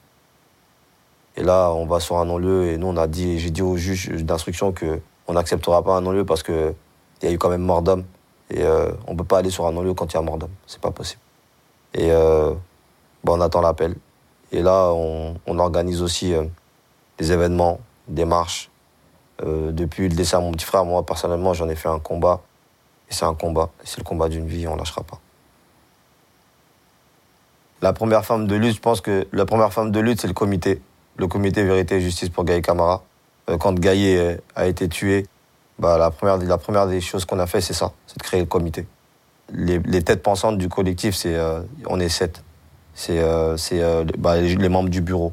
Et 1.36 1.42
là, 1.42 1.70
on 1.70 1.86
va 1.86 1.98
sur 1.98 2.18
un 2.18 2.24
non-lieu 2.24 2.68
et 2.68 2.78
nous, 2.78 2.88
on 2.88 2.96
a 2.96 3.06
dit, 3.06 3.38
j'ai 3.38 3.50
dit 3.50 3.62
au 3.62 3.76
juge 3.76 4.08
d'instruction 4.24 4.72
que 4.72 5.00
on 5.26 5.34
n'acceptera 5.34 5.82
pas 5.82 5.96
un 5.96 6.00
non-lieu 6.00 6.24
parce 6.24 6.42
qu'il 6.42 6.74
y 7.22 7.26
a 7.26 7.30
eu 7.30 7.38
quand 7.38 7.48
même 7.48 7.62
mort 7.62 7.82
d'homme. 7.82 8.04
Et 8.50 8.62
euh, 8.62 8.92
on 9.06 9.12
ne 9.12 9.18
peut 9.18 9.24
pas 9.24 9.38
aller 9.38 9.50
sur 9.50 9.66
un 9.66 9.72
non-lieu 9.72 9.94
quand 9.94 10.12
il 10.12 10.16
y 10.16 10.18
a 10.18 10.22
mort 10.22 10.36
d'homme. 10.36 10.52
C'est 10.66 10.80
pas 10.80 10.90
possible. 10.90 11.20
Et 11.94 12.10
euh, 12.10 12.52
on 13.26 13.40
attend 13.40 13.62
l'appel. 13.62 13.94
Et 14.50 14.60
là, 14.60 14.92
on, 14.92 15.58
organise 15.58 16.02
aussi 16.02 16.34
euh, 16.34 16.44
des 17.16 17.32
événements, 17.32 17.80
des 18.08 18.26
marches. 18.26 18.70
depuis 19.42 20.08
le 20.08 20.14
décès 20.14 20.36
de 20.36 20.42
mon 20.42 20.52
petit 20.52 20.66
frère, 20.66 20.84
moi, 20.84 21.04
personnellement, 21.06 21.54
j'en 21.54 21.68
ai 21.68 21.76
fait 21.76 21.88
un 21.88 21.98
combat. 21.98 22.42
C'est 23.12 23.24
un 23.26 23.34
combat. 23.34 23.70
C'est 23.84 23.98
le 23.98 24.04
combat 24.04 24.28
d'une 24.28 24.46
vie, 24.46 24.66
on 24.66 24.74
ne 24.74 24.78
lâchera 24.78 25.02
pas. 25.02 25.20
La 27.82 27.92
première 27.92 28.24
femme 28.24 28.46
de 28.46 28.54
lutte, 28.54 28.76
je 28.76 28.80
pense 28.80 29.00
que 29.00 29.26
la 29.32 29.44
première 29.44 29.72
femme 29.72 29.90
de 29.90 30.00
lutte, 30.00 30.20
c'est 30.20 30.28
le 30.28 30.34
comité. 30.34 30.80
Le 31.16 31.26
comité 31.26 31.62
Vérité 31.62 31.96
et 31.96 32.00
Justice 32.00 32.28
pour 32.28 32.44
Gaï 32.44 32.62
Camara. 32.62 33.02
Euh, 33.50 33.58
quand 33.58 33.78
Gaillet 33.78 34.16
euh, 34.16 34.36
a 34.54 34.66
été 34.66 34.88
tué, 34.88 35.26
bah, 35.78 35.98
la, 35.98 36.10
première, 36.10 36.36
la 36.38 36.58
première 36.58 36.86
des 36.86 37.00
choses 37.00 37.24
qu'on 37.24 37.38
a 37.38 37.46
fait, 37.46 37.60
c'est 37.60 37.74
ça, 37.74 37.92
c'est 38.06 38.18
de 38.18 38.22
créer 38.22 38.40
le 38.40 38.46
comité. 38.46 38.86
Les, 39.52 40.02
têtes 40.02 40.22
pensantes 40.22 40.56
du 40.56 40.68
collectif, 40.68 41.14
c'est 41.14 41.34
euh, 41.34 41.60
on 41.86 42.00
est 42.00 42.08
sept. 42.08 42.42
C'est 42.94 43.20
bah, 44.18 44.40
les, 44.40 44.68
membres 44.68 44.88
du 44.88 45.00
bureau. 45.00 45.32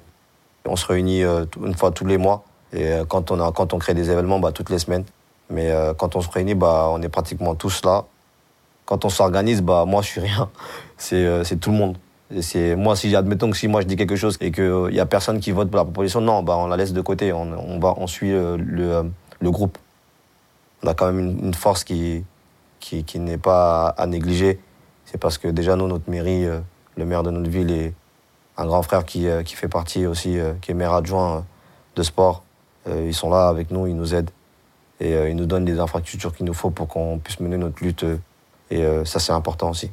On 0.65 0.75
se 0.75 0.85
réunit 0.85 1.21
une 1.21 1.75
fois 1.75 1.91
tous 1.91 2.05
les 2.05 2.17
mois. 2.17 2.43
Et 2.73 2.93
quand 3.07 3.31
on, 3.31 3.39
a, 3.39 3.51
quand 3.51 3.73
on 3.73 3.79
crée 3.79 3.93
des 3.93 4.09
événements, 4.09 4.39
bah, 4.39 4.51
toutes 4.51 4.69
les 4.69 4.79
semaines. 4.79 5.03
Mais 5.49 5.71
quand 5.97 6.15
on 6.15 6.21
se 6.21 6.29
réunit, 6.29 6.53
bah, 6.53 6.89
on 6.91 7.01
est 7.01 7.09
pratiquement 7.09 7.55
tous 7.55 7.83
là. 7.83 8.05
Quand 8.85 9.05
on 9.05 9.09
s'organise, 9.09 9.61
bah, 9.61 9.85
moi, 9.85 10.01
je 10.01 10.07
suis 10.07 10.21
rien. 10.21 10.49
C'est 10.97 11.59
tout 11.59 11.71
le 11.71 11.77
monde 11.77 11.97
c'est 12.41 12.75
moi 12.75 12.95
si 12.95 13.15
admettons 13.15 13.49
que 13.49 13.57
si 13.57 13.67
moi 13.67 13.81
je 13.81 13.87
dis 13.87 13.95
quelque 13.95 14.15
chose 14.15 14.37
et 14.39 14.51
qu'il 14.51 14.87
n'y 14.89 14.95
y 14.95 14.99
a 14.99 15.05
personne 15.05 15.39
qui 15.39 15.51
vote 15.51 15.69
pour 15.69 15.77
la 15.77 15.83
proposition, 15.83 16.21
non, 16.21 16.43
bah 16.43 16.55
on 16.57 16.67
la 16.67 16.77
laisse 16.77 16.93
de 16.93 17.01
côté, 17.01 17.33
on, 17.33 17.79
on 17.81 18.07
suit 18.07 18.31
le, 18.31 19.11
le, 19.39 19.51
groupe. 19.51 19.77
On 20.83 20.87
a 20.87 20.93
quand 20.93 21.11
même 21.11 21.39
une, 21.43 21.53
force 21.53 21.83
qui 21.83 22.23
qui, 22.79 23.03
qui 23.03 23.19
n'est 23.19 23.37
pas 23.37 23.87
à 23.89 24.05
négliger. 24.05 24.59
C'est 25.05 25.17
parce 25.17 25.37
que 25.37 25.47
déjà 25.47 25.75
nous 25.75 25.87
notre 25.87 26.09
mairie, 26.09 26.45
euh, 26.45 26.59
le 26.97 27.05
maire 27.05 27.23
de 27.23 27.31
notre 27.31 27.49
ville 27.49 27.71
est 27.71 27.93
un 28.57 28.65
grand 28.65 28.83
frère 28.83 29.05
qui, 29.05 29.27
euh, 29.27 29.41
qui 29.43 29.55
fait 29.55 29.67
partie 29.67 30.05
aussi, 30.05 30.37
euh, 30.37 30.53
qui 30.61 30.71
est 30.71 30.75
maire 30.75 30.93
adjoint 30.93 31.45
de 31.95 32.03
sport. 32.03 32.43
ils 32.87 33.13
sont 33.13 33.29
là 33.29 33.47
avec 33.49 33.71
nous, 33.71 33.87
ils 33.87 33.95
nous 33.95 34.13
aident 34.15 34.29
et 34.99 35.29
ils 35.29 35.35
nous 35.35 35.45
donnent 35.45 35.65
les 35.65 35.79
infrastructures 35.79 36.35
qu'il 36.35 36.45
nous 36.45 36.53
faut 36.53 36.69
pour 36.71 36.87
qu'on 36.87 37.19
puisse 37.19 37.39
mener 37.39 37.57
notre 37.57 37.83
lutte. 37.83 38.05
et 38.69 38.83
ça 39.05 39.19
c'est 39.19 39.31
important 39.31 39.69
aussi. 39.69 39.91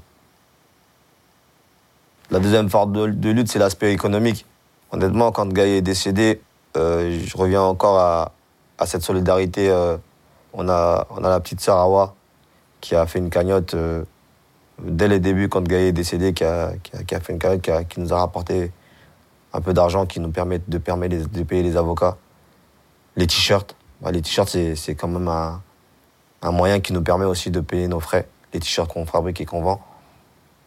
La 2.30 2.40
deuxième 2.40 2.68
force 2.68 2.90
de, 2.90 3.30
lutte, 3.30 3.48
c'est 3.48 3.60
l'aspect 3.60 3.92
économique. 3.92 4.46
Honnêtement, 4.90 5.30
quand 5.30 5.52
Gaï 5.52 5.76
est 5.76 5.82
décédé, 5.82 6.40
euh, 6.76 7.20
je 7.24 7.36
reviens 7.36 7.62
encore 7.62 7.98
à, 7.98 8.32
cette 8.86 9.02
solidarité. 9.02 9.70
Euh, 9.70 9.96
on, 10.52 10.68
a, 10.68 11.06
on 11.10 11.22
a 11.22 11.28
la 11.28 11.38
petite 11.38 11.60
sœur 11.60 11.76
Awa 11.76 12.14
qui 12.80 12.96
a 12.96 13.06
fait 13.06 13.20
une 13.20 13.30
cagnotte 13.30 13.74
euh, 13.74 14.04
dès 14.82 15.06
les 15.06 15.20
débuts 15.20 15.48
quand 15.48 15.62
Gaï 15.62 15.86
est 15.86 15.92
décédé, 15.92 16.32
qui 16.32 16.42
a, 16.42 16.72
fait 16.92 17.32
une 17.32 17.38
cagnotte, 17.38 17.88
qui, 17.88 18.00
nous 18.00 18.12
a 18.12 18.18
rapporté 18.18 18.72
un 19.52 19.60
peu 19.60 19.72
d'argent 19.72 20.04
qui 20.04 20.18
nous 20.18 20.30
permet 20.30 20.60
de, 20.66 20.78
permettre 20.78 21.30
de 21.30 21.42
payer 21.44 21.62
les 21.62 21.76
avocats. 21.76 22.16
Les 23.14 23.28
t-shirts. 23.28 23.75
Bah, 24.00 24.10
les 24.12 24.22
t-shirts, 24.22 24.48
c'est 24.74 24.94
quand 24.94 25.08
même 25.08 25.28
un, 25.28 25.62
moyen 26.52 26.80
qui 26.80 26.92
nous 26.92 27.02
permet 27.02 27.24
aussi 27.24 27.50
de 27.50 27.60
payer 27.60 27.88
nos 27.88 28.00
frais. 28.00 28.28
Les 28.52 28.60
t-shirts 28.60 28.92
qu'on 28.92 29.06
fabrique 29.06 29.40
et 29.40 29.46
qu'on 29.46 29.62
vend 29.62 29.80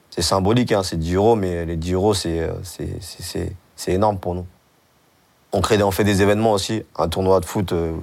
c'est 0.09 0.21
symbolique, 0.21 0.71
hein, 0.71 0.83
c'est 0.83 0.98
10 0.98 1.15
euros, 1.15 1.36
mais 1.36 1.65
les 1.65 1.77
10 1.77 1.93
euros, 1.93 2.13
euh, 2.25 2.53
c'est 2.63 3.91
énorme 3.91 4.17
pour 4.17 4.36
nous. 4.36 4.45
On, 5.51 5.62
crée, 5.62 5.81
on 5.81 5.91
fait 5.91 6.03
des 6.03 6.21
événements 6.21 6.53
aussi, 6.53 6.83
un 6.98 7.07
tournoi 7.07 7.39
de 7.39 7.45
foot, 7.45 7.71
euh, 7.74 7.93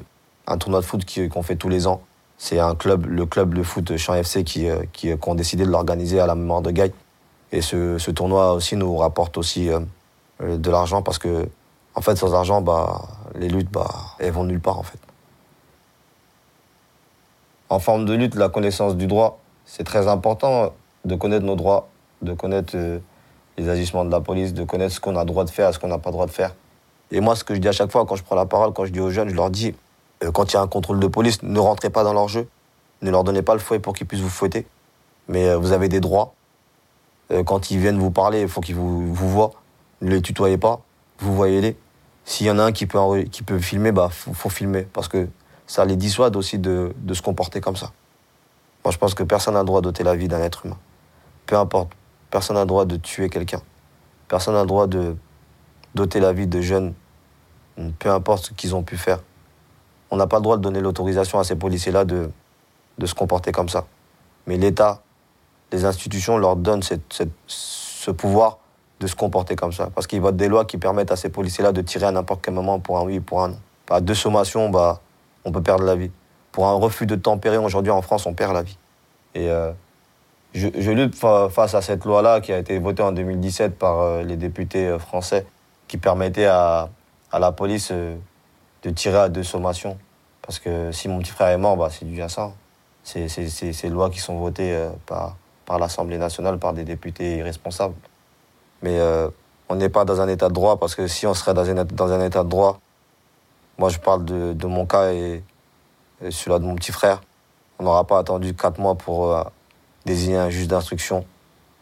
un 0.46 0.58
tournoi 0.58 0.80
de 0.80 0.86
foot 0.86 1.04
qu'on 1.30 1.42
fait 1.42 1.56
tous 1.56 1.68
les 1.68 1.86
ans. 1.86 2.00
C'est 2.38 2.58
un 2.58 2.74
club, 2.74 3.06
le 3.06 3.26
club 3.26 3.54
de 3.54 3.62
foot 3.62 3.96
Champ 3.96 4.14
FC 4.14 4.44
qui, 4.44 4.68
euh, 4.68 4.82
qui, 4.92 5.12
ont 5.26 5.34
décidé 5.34 5.64
de 5.64 5.70
l'organiser 5.70 6.20
à 6.20 6.26
la 6.26 6.34
mémoire 6.34 6.62
de 6.62 6.70
Gaï. 6.70 6.92
Et 7.52 7.60
ce, 7.60 7.98
ce, 7.98 8.10
tournoi 8.10 8.52
aussi 8.52 8.76
nous 8.76 8.96
rapporte 8.96 9.38
aussi 9.38 9.68
de 10.40 10.70
l'argent 10.70 11.02
parce 11.02 11.18
que, 11.18 11.48
en 11.94 12.00
fait, 12.00 12.16
sans 12.16 12.34
argent, 12.34 12.60
bah, 12.60 13.02
les 13.36 13.48
luttes, 13.48 13.70
bah, 13.70 13.88
elles 14.18 14.32
vont 14.32 14.44
nulle 14.44 14.60
part 14.60 14.78
en 14.78 14.82
fait. 14.82 14.98
En 17.68 17.78
forme 17.80 18.04
de 18.04 18.14
lutte, 18.14 18.36
la 18.36 18.48
connaissance 18.48 18.96
du 18.96 19.06
droit, 19.06 19.40
c'est 19.64 19.84
très 19.84 20.06
important 20.06 20.72
de 21.04 21.14
connaître 21.16 21.44
nos 21.44 21.56
droits, 21.56 21.88
de 22.22 22.32
connaître 22.32 22.76
euh, 22.76 22.98
les 23.58 23.68
agissements 23.68 24.04
de 24.04 24.10
la 24.10 24.20
police, 24.20 24.54
de 24.54 24.64
connaître 24.64 24.94
ce 24.94 25.00
qu'on 25.00 25.16
a 25.16 25.24
droit 25.24 25.44
de 25.44 25.50
faire 25.50 25.74
ce 25.74 25.78
qu'on 25.78 25.88
n'a 25.88 25.98
pas 25.98 26.12
droit 26.12 26.26
de 26.26 26.30
faire. 26.30 26.54
Et 27.10 27.20
moi, 27.20 27.34
ce 27.34 27.44
que 27.44 27.54
je 27.54 27.60
dis 27.60 27.68
à 27.68 27.72
chaque 27.72 27.90
fois 27.90 28.06
quand 28.06 28.14
je 28.16 28.22
prends 28.22 28.36
la 28.36 28.46
parole, 28.46 28.72
quand 28.72 28.84
je 28.84 28.92
dis 28.92 29.00
aux 29.00 29.10
jeunes, 29.10 29.28
je 29.28 29.34
leur 29.34 29.50
dis, 29.50 29.74
euh, 30.22 30.30
quand 30.30 30.52
il 30.52 30.54
y 30.54 30.56
a 30.58 30.62
un 30.62 30.68
contrôle 30.68 31.00
de 31.00 31.06
police, 31.08 31.42
ne 31.42 31.58
rentrez 31.58 31.90
pas 31.90 32.04
dans 32.04 32.12
leur 32.12 32.28
jeu, 32.28 32.48
ne 33.02 33.10
leur 33.10 33.24
donnez 33.24 33.42
pas 33.42 33.54
le 33.54 33.60
fouet 33.60 33.80
pour 33.80 33.94
qu'ils 33.94 34.06
puissent 34.06 34.20
vous 34.20 34.28
fouetter. 34.28 34.66
Mais 35.28 35.48
euh, 35.48 35.56
vous 35.56 35.72
avez 35.72 35.88
des 35.88 36.00
droits. 36.00 36.34
quand 37.44 37.72
ils 37.72 37.78
viennent 37.78 37.98
vous 37.98 38.12
parler, 38.12 38.42
il 38.42 38.48
faut 38.48 38.60
qu'ils 38.60 38.76
vous, 38.76 39.12
vous 39.12 39.28
voient. 39.28 39.50
Ne 40.02 40.10
les 40.10 40.22
tutoyez 40.22 40.58
pas, 40.58 40.80
vous 41.18 41.34
voyez-les. 41.34 41.76
S'il 42.24 42.46
y 42.46 42.50
en 42.50 42.58
a 42.58 42.64
un 42.64 42.72
qui 42.72 42.86
peut, 42.86 43.22
qui 43.32 43.42
peut 43.42 43.58
filmer, 43.58 43.90
bah 43.90 44.08
faut, 44.12 44.32
faut 44.32 44.50
filmer 44.50 44.82
parce 44.92 45.08
que 45.08 45.28
ça 45.66 45.84
les 45.84 45.96
dissuade 45.96 46.36
aussi 46.36 46.58
de, 46.58 46.94
de 46.96 47.14
se 47.14 47.22
comporter 47.22 47.60
comme 47.60 47.76
ça. 47.76 47.92
Moi, 48.84 48.92
je 48.92 48.98
pense 48.98 49.14
que 49.14 49.22
personne 49.22 49.54
n'a 49.54 49.60
le 49.60 49.66
droit 49.66 49.80
d'ôter 49.80 50.04
la 50.04 50.14
vie 50.14 50.28
d'un 50.28 50.40
être 50.40 50.66
humain. 50.66 50.78
Peu 51.46 51.56
importe. 51.56 51.90
Personne 52.30 52.54
n'a 52.56 52.62
le 52.62 52.68
droit 52.68 52.84
de 52.84 52.96
tuer 52.96 53.28
quelqu'un. 53.28 53.60
Personne 54.28 54.54
n'a 54.54 54.60
le 54.60 54.66
droit 54.66 54.86
de 54.86 55.16
doter 55.94 56.20
la 56.20 56.32
vie 56.32 56.46
de 56.46 56.60
jeunes, 56.60 56.94
peu 57.98 58.10
importe 58.10 58.46
ce 58.46 58.52
qu'ils 58.52 58.74
ont 58.74 58.82
pu 58.82 58.96
faire. 58.96 59.20
On 60.10 60.16
n'a 60.16 60.26
pas 60.26 60.36
le 60.36 60.42
droit 60.42 60.56
de 60.56 60.62
donner 60.62 60.80
l'autorisation 60.80 61.38
à 61.38 61.44
ces 61.44 61.56
policiers-là 61.56 62.04
de, 62.04 62.30
de 62.98 63.06
se 63.06 63.14
comporter 63.14 63.50
comme 63.50 63.68
ça. 63.68 63.86
Mais 64.46 64.56
l'État, 64.56 65.02
les 65.72 65.84
institutions 65.84 66.38
leur 66.38 66.56
donnent 66.56 66.82
ce 66.82 68.10
pouvoir 68.10 68.58
de 69.00 69.06
se 69.06 69.14
comporter 69.14 69.56
comme 69.56 69.72
ça. 69.72 69.90
Parce 69.94 70.06
qu'il 70.06 70.20
vote 70.20 70.36
des 70.36 70.48
lois 70.48 70.64
qui 70.64 70.78
permettent 70.78 71.12
à 71.12 71.16
ces 71.16 71.28
policiers-là 71.28 71.72
de 71.72 71.82
tirer 71.82 72.06
à 72.06 72.12
n'importe 72.12 72.42
quel 72.44 72.54
moment 72.54 72.78
pour 72.78 72.98
un 72.98 73.04
oui 73.04 73.18
ou 73.18 73.22
pour 73.22 73.42
un 73.42 73.48
non. 73.48 73.58
À 73.90 74.00
deux 74.00 74.14
sommations, 74.14 74.68
bah, 74.68 75.00
on 75.46 75.52
peut 75.52 75.62
perdre 75.62 75.84
la 75.84 75.94
vie. 75.94 76.10
Pour 76.52 76.66
un 76.66 76.74
refus 76.74 77.06
de 77.06 77.14
tempérer, 77.14 77.56
aujourd'hui 77.56 77.92
en 77.92 78.02
France, 78.02 78.26
on 78.26 78.34
perd 78.34 78.52
la 78.52 78.62
vie. 78.62 78.76
Et 79.34 79.48
euh, 79.48 79.72
je, 80.52 80.90
lutte 80.90 81.14
face 81.14 81.74
à 81.74 81.80
cette 81.80 82.04
loi-là 82.04 82.40
qui 82.40 82.52
a 82.52 82.58
été 82.58 82.78
votée 82.78 83.02
en 83.02 83.12
2017 83.12 83.78
par 83.78 84.00
euh, 84.00 84.22
les 84.22 84.36
députés 84.36 84.86
euh, 84.86 84.98
français, 84.98 85.46
qui 85.88 85.98
permettait 85.98 86.46
à, 86.46 86.90
la 87.32 87.52
police 87.52 87.92
de 87.92 88.90
tirer 88.90 89.18
à 89.18 89.28
deux 89.28 89.42
sommations. 89.42 89.98
Parce 90.42 90.58
que 90.58 90.90
si 90.90 91.08
mon 91.08 91.18
petit 91.20 91.30
frère 91.30 91.48
est 91.48 91.58
mort, 91.58 91.76
bah, 91.76 91.88
c'est 91.90 92.06
dû 92.06 92.20
à 92.22 92.28
ça. 92.28 92.52
C'est 93.04 93.28
ces 93.28 93.88
lois 93.88 94.10
qui 94.10 94.18
sont 94.18 94.36
votées 94.36 94.76
par, 95.04 95.36
par 95.64 95.78
l'Assemblée 95.78 96.18
nationale, 96.18 96.58
par 96.58 96.72
des 96.72 96.82
députés 96.82 97.36
irresponsables. 97.36 97.94
Mais 98.82 98.98
on 99.68 99.76
n'est 99.76 99.90
pas 99.90 100.04
dans 100.04 100.20
un 100.20 100.28
état 100.28 100.48
de 100.48 100.54
droit, 100.54 100.78
parce 100.78 100.94
que 100.94 101.06
si 101.06 101.26
on 101.26 101.34
serait 101.34 101.54
dans 101.54 101.68
un, 101.68 101.84
dans 101.84 102.10
un 102.10 102.24
état 102.24 102.42
de 102.42 102.48
droit, 102.48 102.80
moi 103.78 103.88
je 103.88 103.98
parle 103.98 104.24
de, 104.24 104.66
mon 104.66 104.86
cas 104.86 105.12
et, 105.12 105.42
celui-là 106.22 106.58
de 106.58 106.64
mon 106.64 106.74
petit 106.76 106.92
frère, 106.92 107.20
on 107.78 107.84
n'aura 107.84 108.04
pas 108.04 108.18
attendu 108.18 108.54
quatre 108.54 108.80
mois 108.80 108.94
pour 108.94 109.32
euh, 109.32 109.44
désigner 110.06 110.38
un 110.38 110.48
juge 110.48 110.66
d'instruction. 110.66 111.26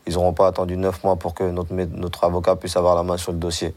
Ils 0.06 0.14
n'auront 0.14 0.32
pas 0.32 0.48
attendu 0.48 0.76
neuf 0.76 1.04
mois 1.04 1.16
pour 1.16 1.34
que 1.34 1.44
notre, 1.44 1.72
notre 1.72 2.24
avocat 2.24 2.56
puisse 2.56 2.76
avoir 2.76 2.96
la 2.96 3.04
main 3.04 3.16
sur 3.16 3.32
le 3.32 3.38
dossier. 3.38 3.74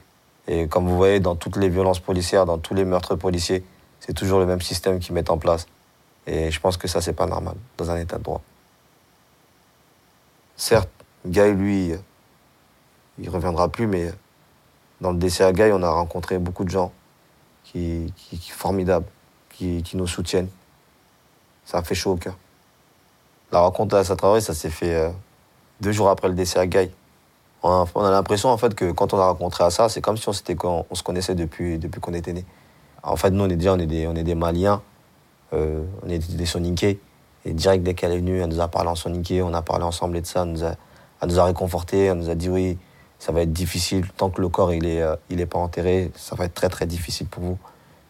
Et 0.47 0.67
comme 0.67 0.87
vous 0.87 0.97
voyez, 0.97 1.19
dans 1.19 1.35
toutes 1.35 1.57
les 1.57 1.69
violences 1.69 1.99
policières, 1.99 2.45
dans 2.45 2.57
tous 2.57 2.73
les 2.73 2.85
meurtres 2.85 3.15
policiers, 3.15 3.63
c'est 3.99 4.13
toujours 4.13 4.39
le 4.39 4.45
même 4.45 4.61
système 4.61 4.99
qu'ils 4.99 5.13
mettent 5.13 5.29
en 5.29 5.37
place. 5.37 5.67
Et 6.25 6.51
je 6.51 6.59
pense 6.59 6.77
que 6.77 6.87
ça, 6.87 7.01
c'est 7.01 7.13
pas 7.13 7.27
normal 7.27 7.55
dans 7.77 7.91
un 7.91 7.97
état 7.97 8.17
de 8.17 8.23
droit. 8.23 8.41
Certes, 10.55 10.89
Guy, 11.25 11.51
lui, 11.51 11.93
il 13.19 13.29
reviendra 13.29 13.69
plus, 13.69 13.87
mais 13.87 14.11
dans 15.01 15.11
le 15.11 15.17
décès 15.17 15.43
à 15.43 15.53
Guy, 15.53 15.71
on 15.71 15.83
a 15.83 15.89
rencontré 15.89 16.39
beaucoup 16.39 16.63
de 16.63 16.69
gens 16.69 16.91
qui, 17.71 18.13
qui, 18.15 18.37
qui 18.37 19.81
qui, 19.83 19.97
nous 19.97 20.07
soutiennent. 20.07 20.49
Ça 21.65 21.81
fait 21.81 21.95
chaud 21.95 22.11
au 22.11 22.15
cœur. 22.15 22.37
La 23.51 23.59
rencontre 23.59 23.95
à 23.95 24.03
Traoré, 24.03 24.41
ça 24.41 24.53
s'est 24.53 24.69
fait 24.69 24.93
euh, 24.93 25.09
deux 25.81 25.91
jours 25.91 26.09
après 26.09 26.27
le 26.27 26.35
décès 26.35 26.59
à 26.59 26.67
Guy. 26.67 26.91
On 27.63 27.85
a, 27.95 28.11
l'impression 28.11 28.49
en 28.49 28.57
fait 28.57 28.75
que 28.75 28.91
quand 28.91 29.13
on 29.13 29.19
a 29.19 29.27
rencontré 29.27 29.63
à 29.63 29.69
ça, 29.69 29.89
c'est 29.89 29.99
comme 29.99 30.15
si 30.15 30.29
on, 30.29 30.85
on, 30.89 30.95
se 30.95 31.03
connaissait 31.03 31.35
depuis, 31.35 31.79
depuis 31.79 31.99
qu'on 31.99 32.13
était 32.13 32.33
né. 32.33 32.45
En 33.03 33.15
fait, 33.15 33.31
nous, 33.31 33.43
on 33.43 33.49
est 33.49 33.55
déjà 33.55 33.73
on 33.73 33.79
est 33.79 33.87
des, 33.87 34.07
on 34.07 34.15
est 34.15 34.23
des 34.23 34.35
Maliens, 34.35 34.81
euh, 35.53 35.83
on 36.03 36.09
est 36.09 36.35
des 36.35 36.45
Soninkés. 36.45 36.99
Et 37.45 37.53
direct, 37.53 37.83
dès 37.83 37.93
qu'elle 37.93 38.11
est 38.11 38.17
venue, 38.17 38.39
elle 38.41 38.49
nous 38.49 38.61
a 38.61 38.67
parlé 38.67 38.89
en 38.89 38.95
Soninkés, 38.95 39.41
on 39.41 39.53
a 39.53 39.61
parlé 39.61 39.83
ensemble 39.85 40.17
et 40.17 40.21
de 40.21 40.27
ça, 40.27 40.43
elle 40.43 40.51
nous 40.51 40.63
a, 40.63 40.75
elle 41.21 41.29
nous 41.29 41.39
a 41.39 41.45
réconfortés, 41.45 42.05
elle 42.05 42.17
nous 42.17 42.29
a 42.29 42.35
dit 42.35 42.49
oui, 42.49 42.77
ça 43.19 43.31
va 43.31 43.41
être 43.41 43.53
difficile. 43.53 44.07
Tant 44.15 44.29
que 44.29 44.41
le 44.41 44.49
corps 44.49 44.73
il 44.73 44.85
est, 44.85 45.01
euh, 45.01 45.15
il 45.29 45.41
est 45.41 45.45
pas 45.45 45.59
enterré, 45.59 46.11
ça 46.15 46.35
va 46.35 46.45
être 46.45 46.53
très 46.53 46.69
très 46.69 46.85
difficile 46.85 47.27
pour 47.27 47.43
vous. 47.43 47.57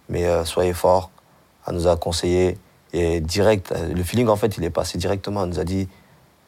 Mais 0.09 0.25
euh, 0.25 0.45
soyez 0.45 0.73
forts. 0.73 1.11
Elle 1.67 1.75
nous 1.75 1.87
a 1.87 1.97
conseillé. 1.97 2.57
Et 2.93 3.19
direct, 3.19 3.71
euh, 3.71 3.93
le 3.93 4.03
feeling 4.03 4.27
en 4.27 4.35
fait, 4.35 4.57
il 4.57 4.63
est 4.63 4.69
passé 4.69 4.97
directement. 4.97 5.43
Elle 5.43 5.49
nous 5.49 5.59
a 5.59 5.63
dit 5.63 5.87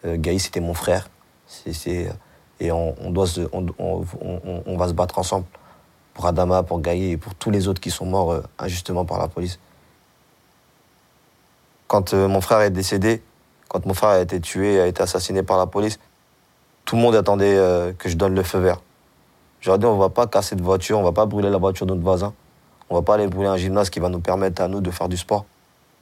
Gaï, 0.05 0.39
c'était 0.39 0.61
mon 0.61 0.73
frère. 0.73 1.09
et 2.61 2.71
on, 2.71 3.11
doit 3.11 3.27
on, 3.79 4.77
va 4.77 4.87
se 4.87 4.93
battre 4.93 5.19
ensemble 5.19 5.45
pour 6.13 6.25
Adama, 6.25 6.63
pour 6.63 6.79
Gaï 6.79 7.11
et 7.11 7.17
pour 7.17 7.35
tous 7.35 7.51
les 7.51 7.67
autres 7.67 7.81
qui 7.81 7.91
sont 7.91 8.05
morts 8.05 8.41
injustement 8.57 9.03
par 9.03 9.19
la 9.19 9.27
police. 9.27 9.59
Quand 11.87 12.13
mon 12.13 12.39
frère 12.39 12.61
est 12.61 12.69
décédé, 12.69 13.21
quand 13.67 13.85
mon 13.85 13.93
frère 13.93 14.11
a 14.11 14.19
été 14.21 14.39
tué, 14.39 14.79
a 14.79 14.87
été 14.87 15.03
assassiné 15.03 15.43
par 15.43 15.57
la 15.57 15.65
police, 15.65 15.99
tout 16.89 16.95
le 16.95 17.03
monde 17.03 17.13
attendait 17.13 17.55
euh, 17.55 17.93
que 17.93 18.09
je 18.09 18.17
donne 18.17 18.33
le 18.33 18.41
feu 18.41 18.57
vert. 18.57 18.81
J'aurais 19.61 19.77
dit, 19.77 19.85
on 19.85 19.93
ne 19.93 19.99
va 19.99 20.09
pas 20.09 20.25
casser 20.25 20.55
de 20.55 20.63
voiture, 20.63 20.97
on 20.97 21.01
ne 21.01 21.05
va 21.05 21.11
pas 21.11 21.27
brûler 21.27 21.51
la 21.51 21.59
voiture 21.59 21.85
de 21.85 21.91
notre 21.93 22.03
voisin. 22.03 22.33
On 22.89 22.95
ne 22.95 22.99
va 22.99 23.03
pas 23.03 23.13
aller 23.13 23.27
brûler 23.27 23.47
un 23.47 23.57
gymnase 23.57 23.91
qui 23.91 23.99
va 23.99 24.09
nous 24.09 24.21
permettre 24.21 24.63
à 24.63 24.67
nous 24.67 24.81
de 24.81 24.89
faire 24.89 25.07
du 25.07 25.15
sport. 25.15 25.45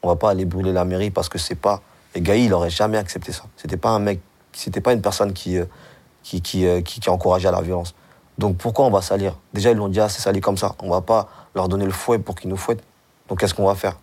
On 0.02 0.08
ne 0.08 0.14
va 0.14 0.16
pas 0.16 0.30
aller 0.30 0.46
brûler 0.46 0.72
la 0.72 0.86
mairie 0.86 1.12
parce 1.12 1.28
que 1.28 1.38
c'est 1.38 1.56
pas. 1.56 1.82
Et 2.16 2.22
Gaï, 2.22 2.46
il 2.46 2.52
n'aurait 2.52 2.70
jamais 2.70 2.98
accepté 2.98 3.34
ça. 3.34 3.44
C'était 3.58 3.76
pas 3.76 3.90
un 3.90 4.00
mec, 4.00 4.22
c'était 4.54 4.80
pas 4.80 4.94
une 4.94 5.02
personne 5.02 5.34
qui, 5.34 5.58
euh, 5.58 5.66
euh, 5.66 6.82
qui, 6.82 7.00
qui, 7.02 7.10
encourageait 7.10 7.52
la 7.52 7.62
violence. 7.62 7.94
Donc 8.38 8.56
pourquoi 8.56 8.86
on 8.86 8.90
va 8.90 9.02
salir? 9.02 9.36
Déjà, 9.54 9.72
ils 9.72 9.78
l'ont 9.78 9.90
dit, 9.90 10.00
ah, 10.00 10.08
c'est 10.08 10.22
sali 10.22 10.40
comme 10.40 10.56
ça. 10.56 10.74
On 10.82 10.86
ne 10.86 10.92
va 10.92 11.02
pas 11.02 11.28
leur 11.54 11.68
donner 11.68 11.86
le 11.86 11.92
fouet 11.92 12.18
pour 12.18 12.36
qu'ils 12.36 12.50
nous 12.50 12.56
fouettent. 12.56 12.86
Donc 13.28 13.42
qu'est-ce 13.42 13.54
qu'on 13.54 13.68
va 13.68 13.76
faire? 13.76 13.98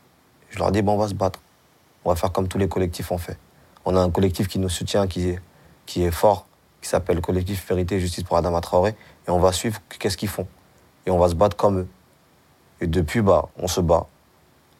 Je 0.50 0.59
leur 0.59 0.69
ai 0.69 0.73
dit, 0.73 0.83
bon, 0.83 0.93
on 0.93 0.99
va 0.99 1.09
se 1.09 1.14
battre. 1.14 1.41
On 2.05 2.11
va 2.11 2.17
faire 2.17 2.31
comme 2.31 2.47
tous 2.47 2.59
les 2.59 2.69
collectifs 2.69 3.11
ont 3.11 3.17
fait. 3.17 3.38
On 3.87 3.97
a 3.97 4.00
un 4.00 4.11
collectif 4.11 4.49
qui 4.49 4.59
nous 4.59 4.69
soutient, 4.69 5.07
qui 5.07 5.38
est 5.97 6.11
fort, 6.11 6.47
qui 6.85 6.91
s'appelle 6.91 7.23
Collectif 7.23 7.67
Vérité 7.67 7.97
et 7.97 8.00
Justice 8.00 8.25
pour 8.25 8.37
Adama 8.37 8.61
Traoré. 8.61 8.95
Et 9.26 9.31
on 9.31 9.38
va 9.38 9.53
suivre 9.53 9.81
qu'est-ce 9.99 10.19
qu'ils 10.19 10.29
font. 10.29 10.47
Et 11.07 11.11
on 11.11 11.19
va 11.19 11.29
se 11.31 11.35
battre 11.35 11.57
comme 11.57 11.81
eux. 11.81 11.87
Et 12.83 12.87
depuis, 12.87 13.23
bah, 13.23 13.49
on 13.59 13.69
se 13.69 13.81
bat. 13.81 14.07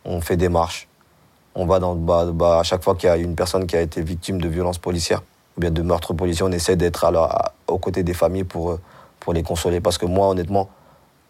On 0.05 0.21
fait 0.21 0.37
des 0.37 0.51
marches. 0.51 0.87
On 1.55 1.65
va 1.65 1.79
dans 1.79 1.95
bah, 1.95 2.27
bah, 2.31 2.59
à 2.59 2.63
chaque 2.63 2.85
fois 2.85 2.95
qu'il 2.95 3.09
y 3.09 3.11
a 3.11 3.17
une 3.17 3.35
personne 3.35 3.67
qui 3.67 3.75
a 3.75 3.81
été 3.81 4.03
victime 4.03 4.39
de 4.39 4.49
violences 4.49 4.77
policières 4.77 5.23
ou 5.57 5.61
bien 5.61 5.71
de 5.71 5.81
meurtres 5.81 6.13
policiers, 6.13 6.45
on 6.45 6.53
essaie 6.53 6.77
d'être 6.77 7.11
aux 7.69 7.79
côtés 7.79 8.03
des 8.03 8.13
familles 8.13 8.45
pour, 8.45 8.73
euh, 8.73 8.81
pour 9.19 9.33
les 9.33 9.43
consoler. 9.43 9.81
Parce 9.81 9.97
que 9.97 10.05
moi, 10.05 10.29
honnêtement, 10.29 10.69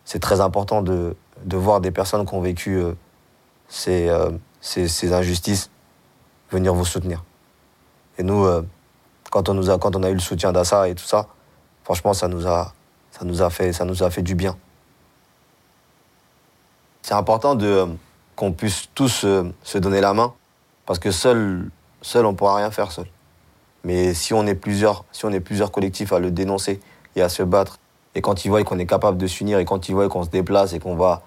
c'est 0.05 0.19
très 0.19 0.41
important 0.41 0.83
de, 0.83 1.15
de, 1.45 1.57
voir 1.57 1.81
des 1.83 1.93
personnes 1.93 2.27
qui 2.27 2.35
ont 2.35 2.41
vécu 2.41 2.79
euh, 2.79 2.95
euh, 3.89 4.31
ces, 4.61 4.89
ces, 4.89 5.13
injustices 5.13 5.71
venir 6.51 6.75
vous 6.75 6.85
soutenir. 6.85 7.23
Et 8.19 8.23
nous, 8.23 8.47
quand 9.35 9.49
on, 9.49 9.55
nous 9.55 9.69
a, 9.69 9.79
quand 9.79 9.97
on 9.97 10.05
a 10.05 10.11
eu 10.11 10.15
le 10.15 10.21
soutien 10.21 10.53
d'Assa 10.53 10.89
et 10.89 10.95
tout 10.95 11.05
ça, 11.05 11.27
franchement, 11.83 12.15
ça 12.15 12.29
nous 12.29 12.47
a, 12.47 12.73
ça 13.11 13.25
nous 13.25 13.43
a, 13.43 13.51
fait, 13.51 13.73
ça 13.73 13.85
nous 13.85 14.05
a 14.05 14.09
fait 14.09 14.23
du 14.23 14.37
bien. 14.37 14.57
C'est 17.03 17.15
important 17.15 17.57
de, 17.57 17.85
qu'on 18.37 18.53
puisse 18.53 18.85
tous 18.95 19.25
euh, 19.25 19.53
se 19.65 19.77
donner 19.79 20.01
la 20.01 20.15
main, 20.15 20.35
parce 20.87 21.01
que 21.01 21.11
seul, 21.11 21.69
seul 22.01 22.27
on 22.27 22.31
ne 22.31 22.37
pourra 22.37 22.55
rien 22.55 22.71
faire 22.71 22.93
seul. 22.93 23.07
Mais 23.83 24.15
si 24.15 24.33
on 24.35 24.47
est 24.47 24.55
plusieurs, 24.55 25.05
si 25.11 25.25
on 25.25 25.31
est 25.31 25.41
plusieurs 25.41 25.73
collectifs 25.73 26.13
à 26.13 26.21
le 26.21 26.31
dénoncer 26.31 26.79
et 27.17 27.21
à 27.21 27.29
se 27.29 27.43
battre, 27.43 27.81
et 28.15 28.21
quand 28.21 28.45
ils 28.45 28.51
voient 28.51 28.63
qu'on 28.63 28.79
est 28.79 28.87
capable 28.87 29.19
de 29.19 29.27
s'unir, 29.27 29.59
et 29.59 29.65
quand 29.65 29.89
ils 29.89 29.97
voient 29.97 30.09
qu'on 30.09 30.23
se 30.23 30.31
déplace 30.31 30.75
et 30.75 30.79
qu'on 30.79 30.95
va 30.95 31.23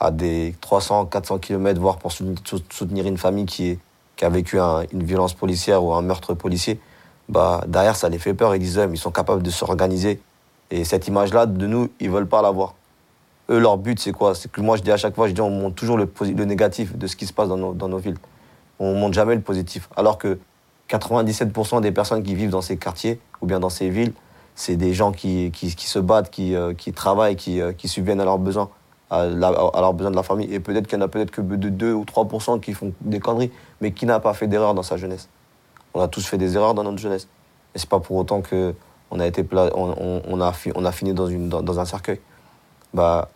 à 0.00 0.10
des 0.10 0.56
300, 0.62 1.06
400 1.06 1.38
km, 1.38 1.80
voire 1.80 1.98
pour 1.98 2.10
soutenir 2.10 3.06
une 3.06 3.18
famille 3.18 3.46
qui, 3.46 3.78
a 4.20 4.28
vécu 4.28 4.58
une 4.58 5.02
violence 5.02 5.34
policière 5.34 5.82
ou 5.82 5.94
un 5.94 6.02
meurtre 6.02 6.34
policier, 6.34 6.80
bah, 7.32 7.64
derrière, 7.66 7.96
ça 7.96 8.08
les 8.10 8.18
fait 8.18 8.34
peur. 8.34 8.54
Ils 8.54 8.60
disent, 8.60 8.80
ils 8.90 8.98
sont 8.98 9.10
capables 9.10 9.42
de 9.42 9.50
s'organiser. 9.50 10.20
Et 10.70 10.84
cette 10.84 11.08
image-là, 11.08 11.46
de 11.46 11.66
nous, 11.66 11.90
ils 11.98 12.10
veulent 12.10 12.28
pas 12.28 12.42
l'avoir. 12.42 12.74
Eux, 13.50 13.58
leur 13.58 13.78
but, 13.78 13.98
c'est 13.98 14.12
quoi? 14.12 14.34
C'est 14.34 14.52
que 14.52 14.60
moi, 14.60 14.76
je 14.76 14.82
dis 14.82 14.92
à 14.92 14.98
chaque 14.98 15.14
fois, 15.14 15.28
je 15.28 15.32
dis, 15.32 15.40
on 15.40 15.50
montre 15.50 15.74
toujours 15.74 15.96
le, 15.96 16.10
le 16.20 16.44
négatif 16.44 16.96
de 16.96 17.06
ce 17.06 17.16
qui 17.16 17.26
se 17.26 17.32
passe 17.32 17.48
dans 17.48 17.56
nos, 17.56 17.72
dans 17.72 17.88
nos 17.88 17.98
villes. 17.98 18.18
On 18.78 18.94
montre 18.94 19.14
jamais 19.14 19.34
le 19.34 19.40
positif. 19.40 19.88
Alors 19.96 20.18
que 20.18 20.38
97% 20.90 21.80
des 21.80 21.90
personnes 21.90 22.22
qui 22.22 22.34
vivent 22.34 22.50
dans 22.50 22.60
ces 22.60 22.76
quartiers 22.76 23.18
ou 23.40 23.46
bien 23.46 23.60
dans 23.60 23.70
ces 23.70 23.88
villes, 23.88 24.12
c'est 24.54 24.76
des 24.76 24.92
gens 24.92 25.12
qui, 25.12 25.50
qui, 25.52 25.74
qui, 25.74 25.86
se 25.86 25.98
battent, 25.98 26.30
qui, 26.30 26.54
euh, 26.54 26.74
qui 26.74 26.92
travaillent, 26.92 27.36
qui, 27.36 27.62
euh, 27.62 27.72
qui 27.72 27.88
subviennent 27.88 28.20
à 28.20 28.26
leurs 28.26 28.38
besoins, 28.38 28.68
à, 29.10 29.26
leurs 29.26 29.94
besoins 29.94 30.10
de 30.10 30.16
la 30.16 30.22
famille. 30.22 30.52
Et 30.52 30.60
peut-être 30.60 30.86
qu'il 30.86 30.98
y 30.98 31.02
en 31.02 31.04
a 31.04 31.08
peut-être 31.08 31.30
que 31.30 31.40
de 31.40 31.70
2 31.70 31.92
ou 31.94 32.04
3% 32.04 32.60
qui 32.60 32.74
font 32.74 32.92
des 33.00 33.20
conneries, 33.20 33.50
mais 33.80 33.92
qui 33.92 34.04
n'a 34.04 34.20
pas 34.20 34.34
fait 34.34 34.46
d'erreur 34.46 34.74
dans 34.74 34.82
sa 34.82 34.98
jeunesse. 34.98 35.28
On 35.94 36.00
a 36.00 36.08
tous 36.08 36.26
fait 36.26 36.38
des 36.38 36.56
erreurs 36.56 36.74
dans 36.74 36.84
notre 36.84 36.98
jeunesse. 36.98 37.28
Et 37.74 37.78
c'est 37.78 37.88
pas 37.88 38.00
pour 38.00 38.16
autant 38.16 38.40
que 38.40 38.74
on 39.10 39.20
a 39.20 39.26
été 39.26 39.46
on, 39.52 40.22
on, 40.26 40.40
a, 40.40 40.48
a 40.48 40.92
fini 40.92 41.12
dans, 41.12 41.78
un 41.78 41.84
cercueil. 41.84 42.20
Bah, 42.94 43.28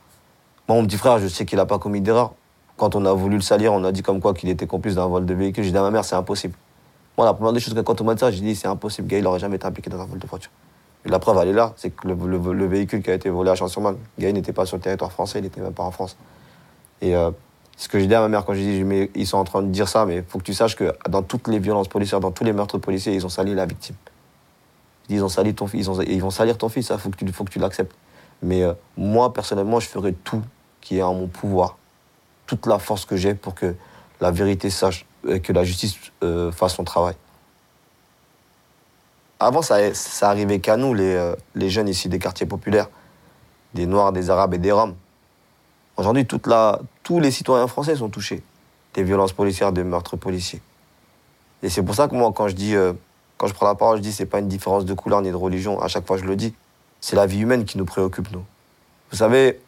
moi, 0.68 0.78
mon 0.78 0.86
petit 0.86 0.96
frère, 0.96 1.18
je 1.18 1.28
sais 1.28 1.44
qu'il 1.44 1.58
n'a 1.58 1.66
pas 1.66 1.78
commis 1.78 2.00
d'erreur. 2.00 2.32
Quand 2.78 2.94
on 2.94 3.04
a 3.04 3.12
voulu 3.12 3.36
le 3.36 3.42
salir, 3.42 3.72
on 3.72 3.84
a 3.84 3.92
dit 3.92 4.02
comme 4.02 4.20
quoi 4.20 4.32
qu'il 4.32 4.48
était 4.48 4.66
complice 4.66 4.94
d'un 4.94 5.06
vol 5.06 5.26
de 5.26 5.34
véhicule. 5.34 5.64
J'ai 5.64 5.70
dit 5.70 5.76
à 5.76 5.82
ma 5.82 5.90
mère, 5.90 6.04
c'est 6.04 6.16
impossible. 6.16 6.54
Moi, 7.16 7.26
la 7.26 7.34
première 7.34 7.52
des 7.52 7.60
choses 7.60 7.74
que 7.74 7.80
quand 7.80 8.00
on 8.00 8.04
m'a 8.04 8.14
dit 8.14 8.20
ça, 8.20 8.30
j'ai 8.30 8.40
dit, 8.40 8.54
c'est 8.54 8.68
impossible. 8.68 9.08
Gaël 9.08 9.24
n'aurait 9.24 9.38
jamais 9.38 9.56
été 9.56 9.66
impliqué 9.66 9.88
dans 9.88 10.00
un 10.00 10.06
vol 10.06 10.18
de 10.18 10.26
voiture. 10.26 10.50
La 11.04 11.18
preuve, 11.18 11.38
elle 11.40 11.48
est 11.48 11.52
là. 11.52 11.72
C'est 11.76 11.90
que 11.90 12.08
le, 12.08 12.66
véhicule 12.66 13.02
qui 13.02 13.10
a 13.10 13.14
été 13.14 13.30
volé 13.30 13.50
à 13.50 13.54
Chanson-Man, 13.54 13.96
Gaël 14.18 14.34
n'était 14.34 14.52
pas 14.52 14.66
sur 14.66 14.76
le 14.76 14.82
territoire 14.82 15.12
français, 15.12 15.38
il 15.38 15.42
n'était 15.42 15.60
même 15.60 15.72
pas 15.72 15.84
en 15.84 15.90
France. 15.90 16.16
Euh, 17.02 17.30
ce 17.76 17.88
que 17.88 17.98
j'ai 17.98 18.06
dit 18.06 18.14
à 18.14 18.20
ma 18.20 18.28
mère 18.28 18.44
quand 18.44 18.54
j'ai 18.54 18.78
dit, 18.78 18.84
mais 18.84 19.10
ils 19.14 19.26
sont 19.26 19.36
en 19.36 19.44
train 19.44 19.62
de 19.62 19.68
dire 19.68 19.88
ça, 19.88 20.06
mais 20.06 20.16
il 20.16 20.24
faut 20.24 20.38
que 20.38 20.44
tu 20.44 20.54
saches 20.54 20.76
que 20.76 20.94
dans 21.08 21.22
toutes 21.22 21.48
les 21.48 21.58
violences 21.58 21.88
policières, 21.88 22.20
dans 22.20 22.30
tous 22.30 22.44
les 22.44 22.52
meurtres 22.52 22.78
policiers, 22.78 23.14
ils 23.14 23.26
ont 23.26 23.28
sali 23.28 23.54
la 23.54 23.66
victime. 23.66 23.96
Ils 25.08 25.22
ont 25.22 25.28
sali 25.28 25.54
ton 25.54 25.66
fils, 25.66 25.88
ils, 26.06 26.20
vont 26.20 26.30
salir 26.30 26.58
ton 26.58 26.68
fils, 26.68 26.90
il 26.90 26.98
faut 26.98 27.10
que 27.10 27.16
tu, 27.16 27.30
faut 27.32 27.44
que 27.44 27.50
tu 27.50 27.58
l'acceptes. 27.58 27.94
Mais 28.42 28.62
euh, 28.62 28.72
moi, 28.96 29.32
personnellement, 29.32 29.78
je 29.78 29.88
ferai 29.88 30.14
tout 30.14 30.42
qui 30.80 30.98
est 30.98 31.02
en 31.02 31.14
mon 31.14 31.26
pouvoir, 31.26 31.76
toute 32.46 32.66
la 32.66 32.78
force 32.78 33.04
que 33.04 33.16
j'ai 33.16 33.34
pour 33.34 33.54
que 33.54 33.74
la 34.20 34.30
vérité 34.30 34.70
sache, 34.70 35.06
et 35.28 35.40
que 35.40 35.52
la 35.52 35.64
justice 35.64 35.96
euh, 36.22 36.50
fasse 36.52 36.74
son 36.74 36.84
travail. 36.84 37.14
Avant, 39.38 39.62
ça, 39.62 39.92
ça 39.94 40.30
arrivait 40.30 40.60
qu'à 40.60 40.76
nous, 40.76 40.94
euh, 40.94 41.36
les 41.54 41.68
jeunes 41.68 41.88
ici 41.88 42.08
des 42.08 42.18
quartiers 42.18 42.46
populaires, 42.46 42.88
des 43.74 43.86
Noirs, 43.86 44.12
des 44.12 44.30
Arabes 44.30 44.54
et 44.54 44.58
des 44.58 44.72
Roms. 44.72 44.94
Aujourd'hui, 45.96 46.26
tous 46.26 47.20
les 47.20 47.30
citoyens 47.30 47.66
français 47.68 47.96
sont 47.96 48.10
touchés 48.10 48.42
des 48.94 49.02
violences 49.02 49.32
policières, 49.32 49.72
des 49.72 49.84
meurtres 49.84 50.16
policiers. 50.16 50.60
Et 51.62 51.70
c'est 51.70 51.82
pour 51.82 51.94
ça 51.94 52.08
que 52.08 52.14
moi, 52.14 52.32
quand 52.34 52.48
je 52.48 52.54
dis, 52.54 52.74
euh, 52.74 52.92
quand 53.38 53.46
je 53.46 53.54
prends 53.54 53.66
la 53.66 53.74
parole, 53.74 53.98
je 53.98 54.02
dis 54.02 54.12
c'est 54.12 54.26
pas 54.26 54.40
une 54.40 54.48
différence 54.48 54.84
de 54.84 54.94
couleur 54.94 55.22
ni 55.22 55.30
de 55.30 55.36
religion. 55.36 55.80
À 55.80 55.88
chaque 55.88 56.06
fois, 56.06 56.16
je 56.16 56.24
le 56.24 56.36
dis. 56.36 56.54
c'est 57.00 57.16
la 57.16 57.26
vie 57.26 57.40
humaine 57.40 57.64
qui 57.64 57.78
nous 57.78 57.84
préoccupe, 57.84 58.30
nous. 58.32 58.44
Vous 59.10 59.16
savez, 59.16 59.60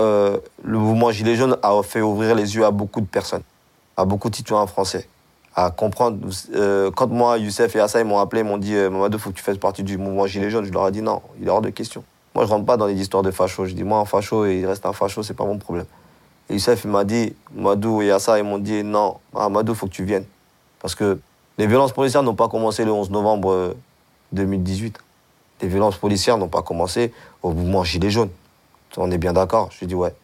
euh, 0.00 0.38
le 0.62 0.78
mouvement 0.78 1.12
Gilets 1.12 1.36
jaunes 1.36 1.56
a 1.62 1.82
fait 1.82 2.00
ouvrir 2.00 2.34
les 2.34 2.56
yeux 2.56 2.64
à 2.64 2.70
beaucoup 2.70 3.00
de 3.00 3.06
personnes, 3.06 3.42
à 3.96 4.04
beaucoup 4.04 4.28
de 4.28 4.36
citoyens 4.36 4.66
français, 4.66 5.08
à 5.54 5.70
comprendre. 5.70 6.18
Euh, 6.54 6.90
quand 6.90 7.08
moi, 7.08 7.38
Youssef 7.38 7.76
et 7.76 7.80
Assa, 7.80 8.00
ils 8.00 8.06
m'ont 8.06 8.18
appelé, 8.18 8.42
ils 8.42 8.46
m'ont 8.46 8.58
dit 8.58 8.74
Mamadou, 8.74 9.18
faut 9.18 9.30
que 9.30 9.36
tu 9.36 9.42
fasses 9.42 9.58
partie 9.58 9.82
du 9.82 9.98
mouvement 9.98 10.26
Gilets 10.26 10.50
jaunes. 10.50 10.64
Je 10.64 10.72
leur 10.72 10.88
ai 10.88 10.92
dit 10.92 11.02
non, 11.02 11.22
il 11.40 11.46
est 11.46 11.50
hors 11.50 11.62
de 11.62 11.70
question. 11.70 12.04
Moi, 12.34 12.44
je 12.44 12.50
rentre 12.50 12.66
pas 12.66 12.76
dans 12.76 12.86
les 12.86 13.00
histoires 13.00 13.22
de 13.22 13.30
fachos. 13.30 13.66
Je 13.66 13.74
dis, 13.74 13.84
moi, 13.84 13.98
un 13.98 14.04
facho, 14.04 14.46
il 14.46 14.64
reste 14.66 14.86
un 14.86 14.92
facho, 14.92 15.22
c'est 15.22 15.34
pas 15.34 15.44
mon 15.44 15.58
problème. 15.58 15.86
Et 16.48 16.54
Youssef, 16.54 16.84
il 16.84 16.90
m'a 16.90 17.04
dit, 17.04 17.34
Madou 17.54 18.02
et 18.02 18.10
Assa, 18.10 18.38
ils 18.38 18.44
m'ont 18.44 18.58
dit, 18.58 18.84
non, 18.84 19.16
Madou, 19.32 19.72
il 19.72 19.76
faut 19.76 19.86
que 19.86 19.92
tu 19.92 20.04
viennes. 20.04 20.26
Parce 20.80 20.94
que 20.94 21.18
les 21.58 21.66
violences 21.66 21.92
policières 21.92 22.22
n'ont 22.22 22.34
pas 22.34 22.48
commencé 22.48 22.84
le 22.84 22.92
11 22.92 23.10
novembre 23.10 23.76
2018. 24.32 24.98
Les 25.62 25.68
violences 25.68 25.96
policières 25.96 26.38
n'ont 26.38 26.48
pas 26.48 26.62
commencé 26.62 27.12
au 27.42 27.52
mouvement 27.52 27.84
Gilets 27.84 28.10
jaunes. 28.10 28.30
On 28.96 29.10
est 29.10 29.18
bien 29.18 29.32
d'accord 29.32 29.70
Je 29.72 29.78
lui 29.78 29.84
ai 29.84 29.86
dit, 29.88 29.94
ouais. 29.94 30.14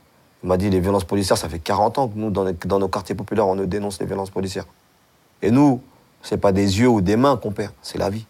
Il 0.42 0.48
m'a 0.48 0.56
dit, 0.56 0.70
les 0.70 0.80
violences 0.80 1.04
policières, 1.04 1.36
ça 1.36 1.48
fait 1.48 1.58
40 1.58 1.98
ans 1.98 2.08
que 2.08 2.16
nous, 2.16 2.30
dans, 2.30 2.78
nos 2.78 2.88
quartiers 2.88 3.14
populaires, 3.14 3.46
on 3.46 3.56
dénonce 3.56 4.00
les 4.00 4.06
violences 4.06 4.30
policières. 4.30 4.66
Et 5.42 5.50
nous, 5.50 5.82
c'est 6.22 6.38
pas 6.38 6.52
des 6.52 6.80
yeux 6.80 6.88
ou 6.88 7.00
des 7.00 7.16
mains 7.16 7.36
qu'on 7.36 7.52
perd, 7.52 7.72
c'est 7.82 7.98
la 7.98 8.10
vie. 8.10 8.26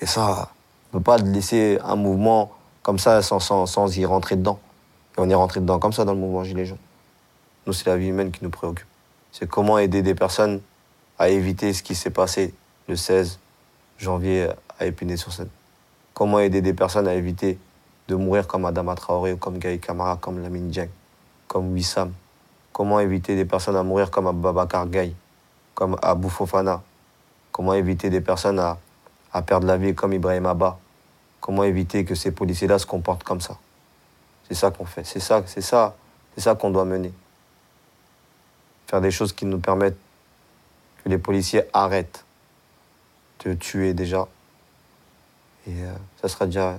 Et 0.00 0.06
ça, 0.06 0.50
on 0.92 0.96
ne 0.96 1.00
peut 1.00 1.04
pas 1.04 1.18
laisser 1.18 1.78
un 1.84 1.96
mouvement 1.96 2.50
comme 2.82 2.98
ça 2.98 3.22
sans, 3.22 3.40
sans, 3.40 3.96
y 3.96 4.04
rentrer 4.04 4.36
dedans. 4.36 4.58
Et 5.16 5.20
on 5.20 5.28
est 5.28 5.34
rentré 5.34 5.60
dedans 5.60 5.78
comme 5.78 5.92
ça 5.92 6.04
dans 6.04 6.12
le 6.12 6.18
mouvement 6.18 6.44
Gilets 6.44 6.66
jaunes. 6.66 6.78
Nous, 7.66 7.72
c'est 7.72 7.86
la 7.86 7.96
vie 7.96 8.08
humaine 8.08 8.30
qui 8.30 8.42
nous 8.42 8.50
préoccupe. 8.50 8.86
C'est 9.32 9.48
comment 9.48 9.78
aider 9.78 10.02
des 10.02 10.14
personnes 10.14 10.60
à 11.18 11.28
éviter 11.28 11.72
ce 11.72 11.82
qui 11.82 11.94
s'est 11.94 12.10
passé 12.10 12.54
le 12.88 12.96
16 12.96 13.38
janvier 13.98 14.48
à 14.78 14.86
Épinay-sur-Seine. 14.86 15.50
Comment 16.14 16.40
aider 16.40 16.62
des 16.62 16.74
personnes 16.74 17.06
à 17.06 17.14
éviter 17.14 17.58
de 18.08 18.14
mourir 18.14 18.46
comme 18.46 18.64
Adama 18.64 18.94
Traoré, 18.94 19.36
comme 19.36 19.58
Gaï 19.58 19.78
Kamara, 19.78 20.16
comme 20.16 20.42
Lamine 20.42 20.68
Dieng, 20.68 20.88
comme 21.46 21.72
Wissam. 21.72 22.12
Comment 22.72 22.98
éviter 22.98 23.36
des 23.36 23.44
personnes 23.44 23.76
à 23.76 23.82
mourir 23.82 24.10
comme 24.10 24.26
Ababakar 24.26 24.88
Gaï, 24.88 25.14
comme 25.74 25.96
Abou 26.02 26.28
Fofana. 26.28 26.82
Comment 27.52 27.74
éviter 27.74 28.10
des 28.10 28.20
personnes 28.20 28.58
à 28.58 29.42
perdre 29.42 29.66
la 29.66 29.76
vie 29.76 29.94
comme 29.94 30.12
Ibrahim 30.12 30.46
Abba. 30.46 30.78
Comment 31.40 31.64
éviter 31.64 32.04
que 32.04 32.14
ces 32.14 32.32
policiers-là 32.32 32.78
se 32.78 32.86
comportent 32.86 33.24
comme 33.24 33.40
ça? 33.40 33.58
C'est 34.48 34.54
ça 34.54 34.70
qu'on 34.70 34.84
fait. 34.84 35.04
C'est 35.04 35.20
ça, 35.20 35.42
c'est 35.46 35.60
ça, 35.60 35.96
c'est 36.34 36.42
ça 36.42 36.54
qu'on 36.54 36.70
doit 36.70 36.84
mener. 36.84 37.12
Faire 38.86 39.00
des 39.00 39.10
choses 39.10 39.32
qui 39.32 39.46
nous 39.46 39.58
permettent 39.58 39.98
que 41.02 41.08
les 41.08 41.18
policiers 41.18 41.62
arrêtent 41.72 42.24
de 43.44 43.54
tuer 43.54 43.94
déjà. 43.94 44.28
Et 45.66 45.82
euh, 45.84 45.92
ça 46.20 46.28
sera 46.28 46.46
déjà 46.46 46.78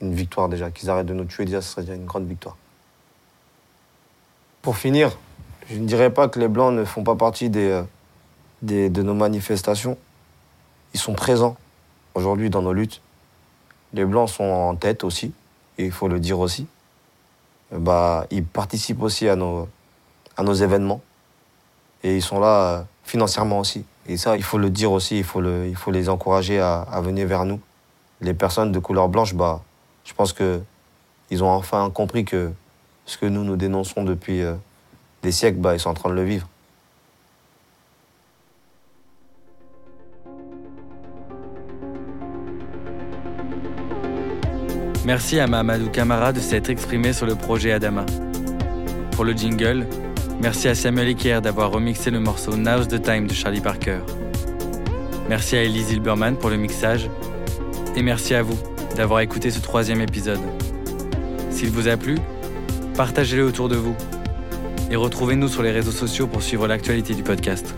une 0.00 0.14
victoire 0.14 0.48
déjà. 0.48 0.70
Qu'ils 0.70 0.90
arrêtent 0.90 1.06
de 1.06 1.14
nous 1.14 1.26
tuer 1.26 1.44
déjà, 1.44 1.60
ce 1.60 1.70
serait 1.70 1.82
déjà 1.82 1.94
une 1.94 2.06
grande 2.06 2.26
victoire. 2.26 2.56
Pour 4.62 4.76
finir, 4.76 5.16
je 5.70 5.76
ne 5.76 5.86
dirais 5.86 6.10
pas 6.10 6.28
que 6.28 6.40
les 6.40 6.48
Blancs 6.48 6.74
ne 6.74 6.84
font 6.84 7.04
pas 7.04 7.16
partie 7.16 7.50
euh, 7.54 7.82
de 8.62 9.02
nos 9.02 9.14
manifestations. 9.14 9.98
Ils 10.94 11.00
sont 11.00 11.14
présents 11.14 11.56
aujourd'hui 12.14 12.50
dans 12.50 12.62
nos 12.62 12.72
luttes. 12.72 13.00
Les 13.92 14.04
Blancs 14.04 14.28
sont 14.28 14.44
en 14.44 14.74
tête 14.76 15.04
aussi, 15.04 15.32
il 15.78 15.92
faut 15.92 16.08
le 16.08 16.20
dire 16.20 16.38
aussi. 16.38 16.66
Bah, 17.72 18.26
ils 18.30 18.44
participent 18.44 19.02
aussi 19.02 19.28
à 19.28 19.36
nos, 19.36 19.68
à 20.36 20.42
nos 20.42 20.54
événements. 20.54 21.00
Et 22.02 22.16
ils 22.16 22.22
sont 22.22 22.40
là 22.40 22.78
euh, 22.78 22.82
financièrement 23.04 23.58
aussi. 23.60 23.84
Et 24.06 24.16
ça, 24.16 24.36
il 24.36 24.42
faut 24.42 24.58
le 24.58 24.70
dire 24.70 24.92
aussi, 24.92 25.18
il 25.18 25.24
faut, 25.24 25.40
les 25.40 26.08
encourager 26.08 26.60
à, 26.60 26.80
à 26.80 27.00
venir 27.00 27.26
vers 27.26 27.44
nous. 27.44 27.60
Les 28.20 28.34
personnes 28.34 28.72
de 28.72 28.78
couleur 28.78 29.08
blanche, 29.08 29.34
bah, 29.34 29.62
je 30.04 30.14
pense 30.14 30.32
qu'ils 30.32 31.44
ont 31.44 31.50
enfin 31.50 31.90
compris 31.90 32.24
que 32.24 32.52
ce 33.04 33.18
que 33.18 33.26
nous 33.26 33.44
nous 33.44 33.56
dénonçons 33.56 34.04
depuis 34.04 34.42
euh, 34.42 34.54
des 35.22 35.32
siècles, 35.32 35.58
bah, 35.58 35.74
ils 35.74 35.80
sont 35.80 35.90
en 35.90 35.94
train 35.94 36.10
de 36.10 36.14
le 36.14 36.24
vivre. 36.24 36.48
Merci 45.08 45.40
à 45.40 45.46
Mamadou 45.46 45.88
Kamara 45.88 46.34
de 46.34 46.38
s'être 46.38 46.68
exprimé 46.68 47.14
sur 47.14 47.24
le 47.24 47.34
projet 47.34 47.72
Adama. 47.72 48.04
Pour 49.12 49.24
le 49.24 49.32
jingle, 49.32 49.86
merci 50.42 50.68
à 50.68 50.74
Samuel 50.74 51.08
Eker 51.08 51.40
d'avoir 51.40 51.70
remixé 51.70 52.10
le 52.10 52.20
morceau 52.20 52.58
Now's 52.58 52.88
the 52.88 53.00
Time 53.00 53.26
de 53.26 53.32
Charlie 53.32 53.62
Parker. 53.62 54.00
Merci 55.26 55.56
à 55.56 55.62
Elise 55.62 55.92
Hilberman 55.92 56.36
pour 56.36 56.50
le 56.50 56.58
mixage. 56.58 57.08
Et 57.96 58.02
merci 58.02 58.34
à 58.34 58.42
vous 58.42 58.58
d'avoir 58.96 59.20
écouté 59.20 59.50
ce 59.50 59.60
troisième 59.60 60.02
épisode. 60.02 60.40
S'il 61.48 61.70
vous 61.70 61.88
a 61.88 61.96
plu, 61.96 62.18
partagez-le 62.94 63.46
autour 63.46 63.70
de 63.70 63.76
vous. 63.76 63.96
Et 64.90 64.96
retrouvez-nous 64.96 65.48
sur 65.48 65.62
les 65.62 65.70
réseaux 65.70 65.90
sociaux 65.90 66.26
pour 66.26 66.42
suivre 66.42 66.68
l'actualité 66.68 67.14
du 67.14 67.22
podcast. 67.22 67.74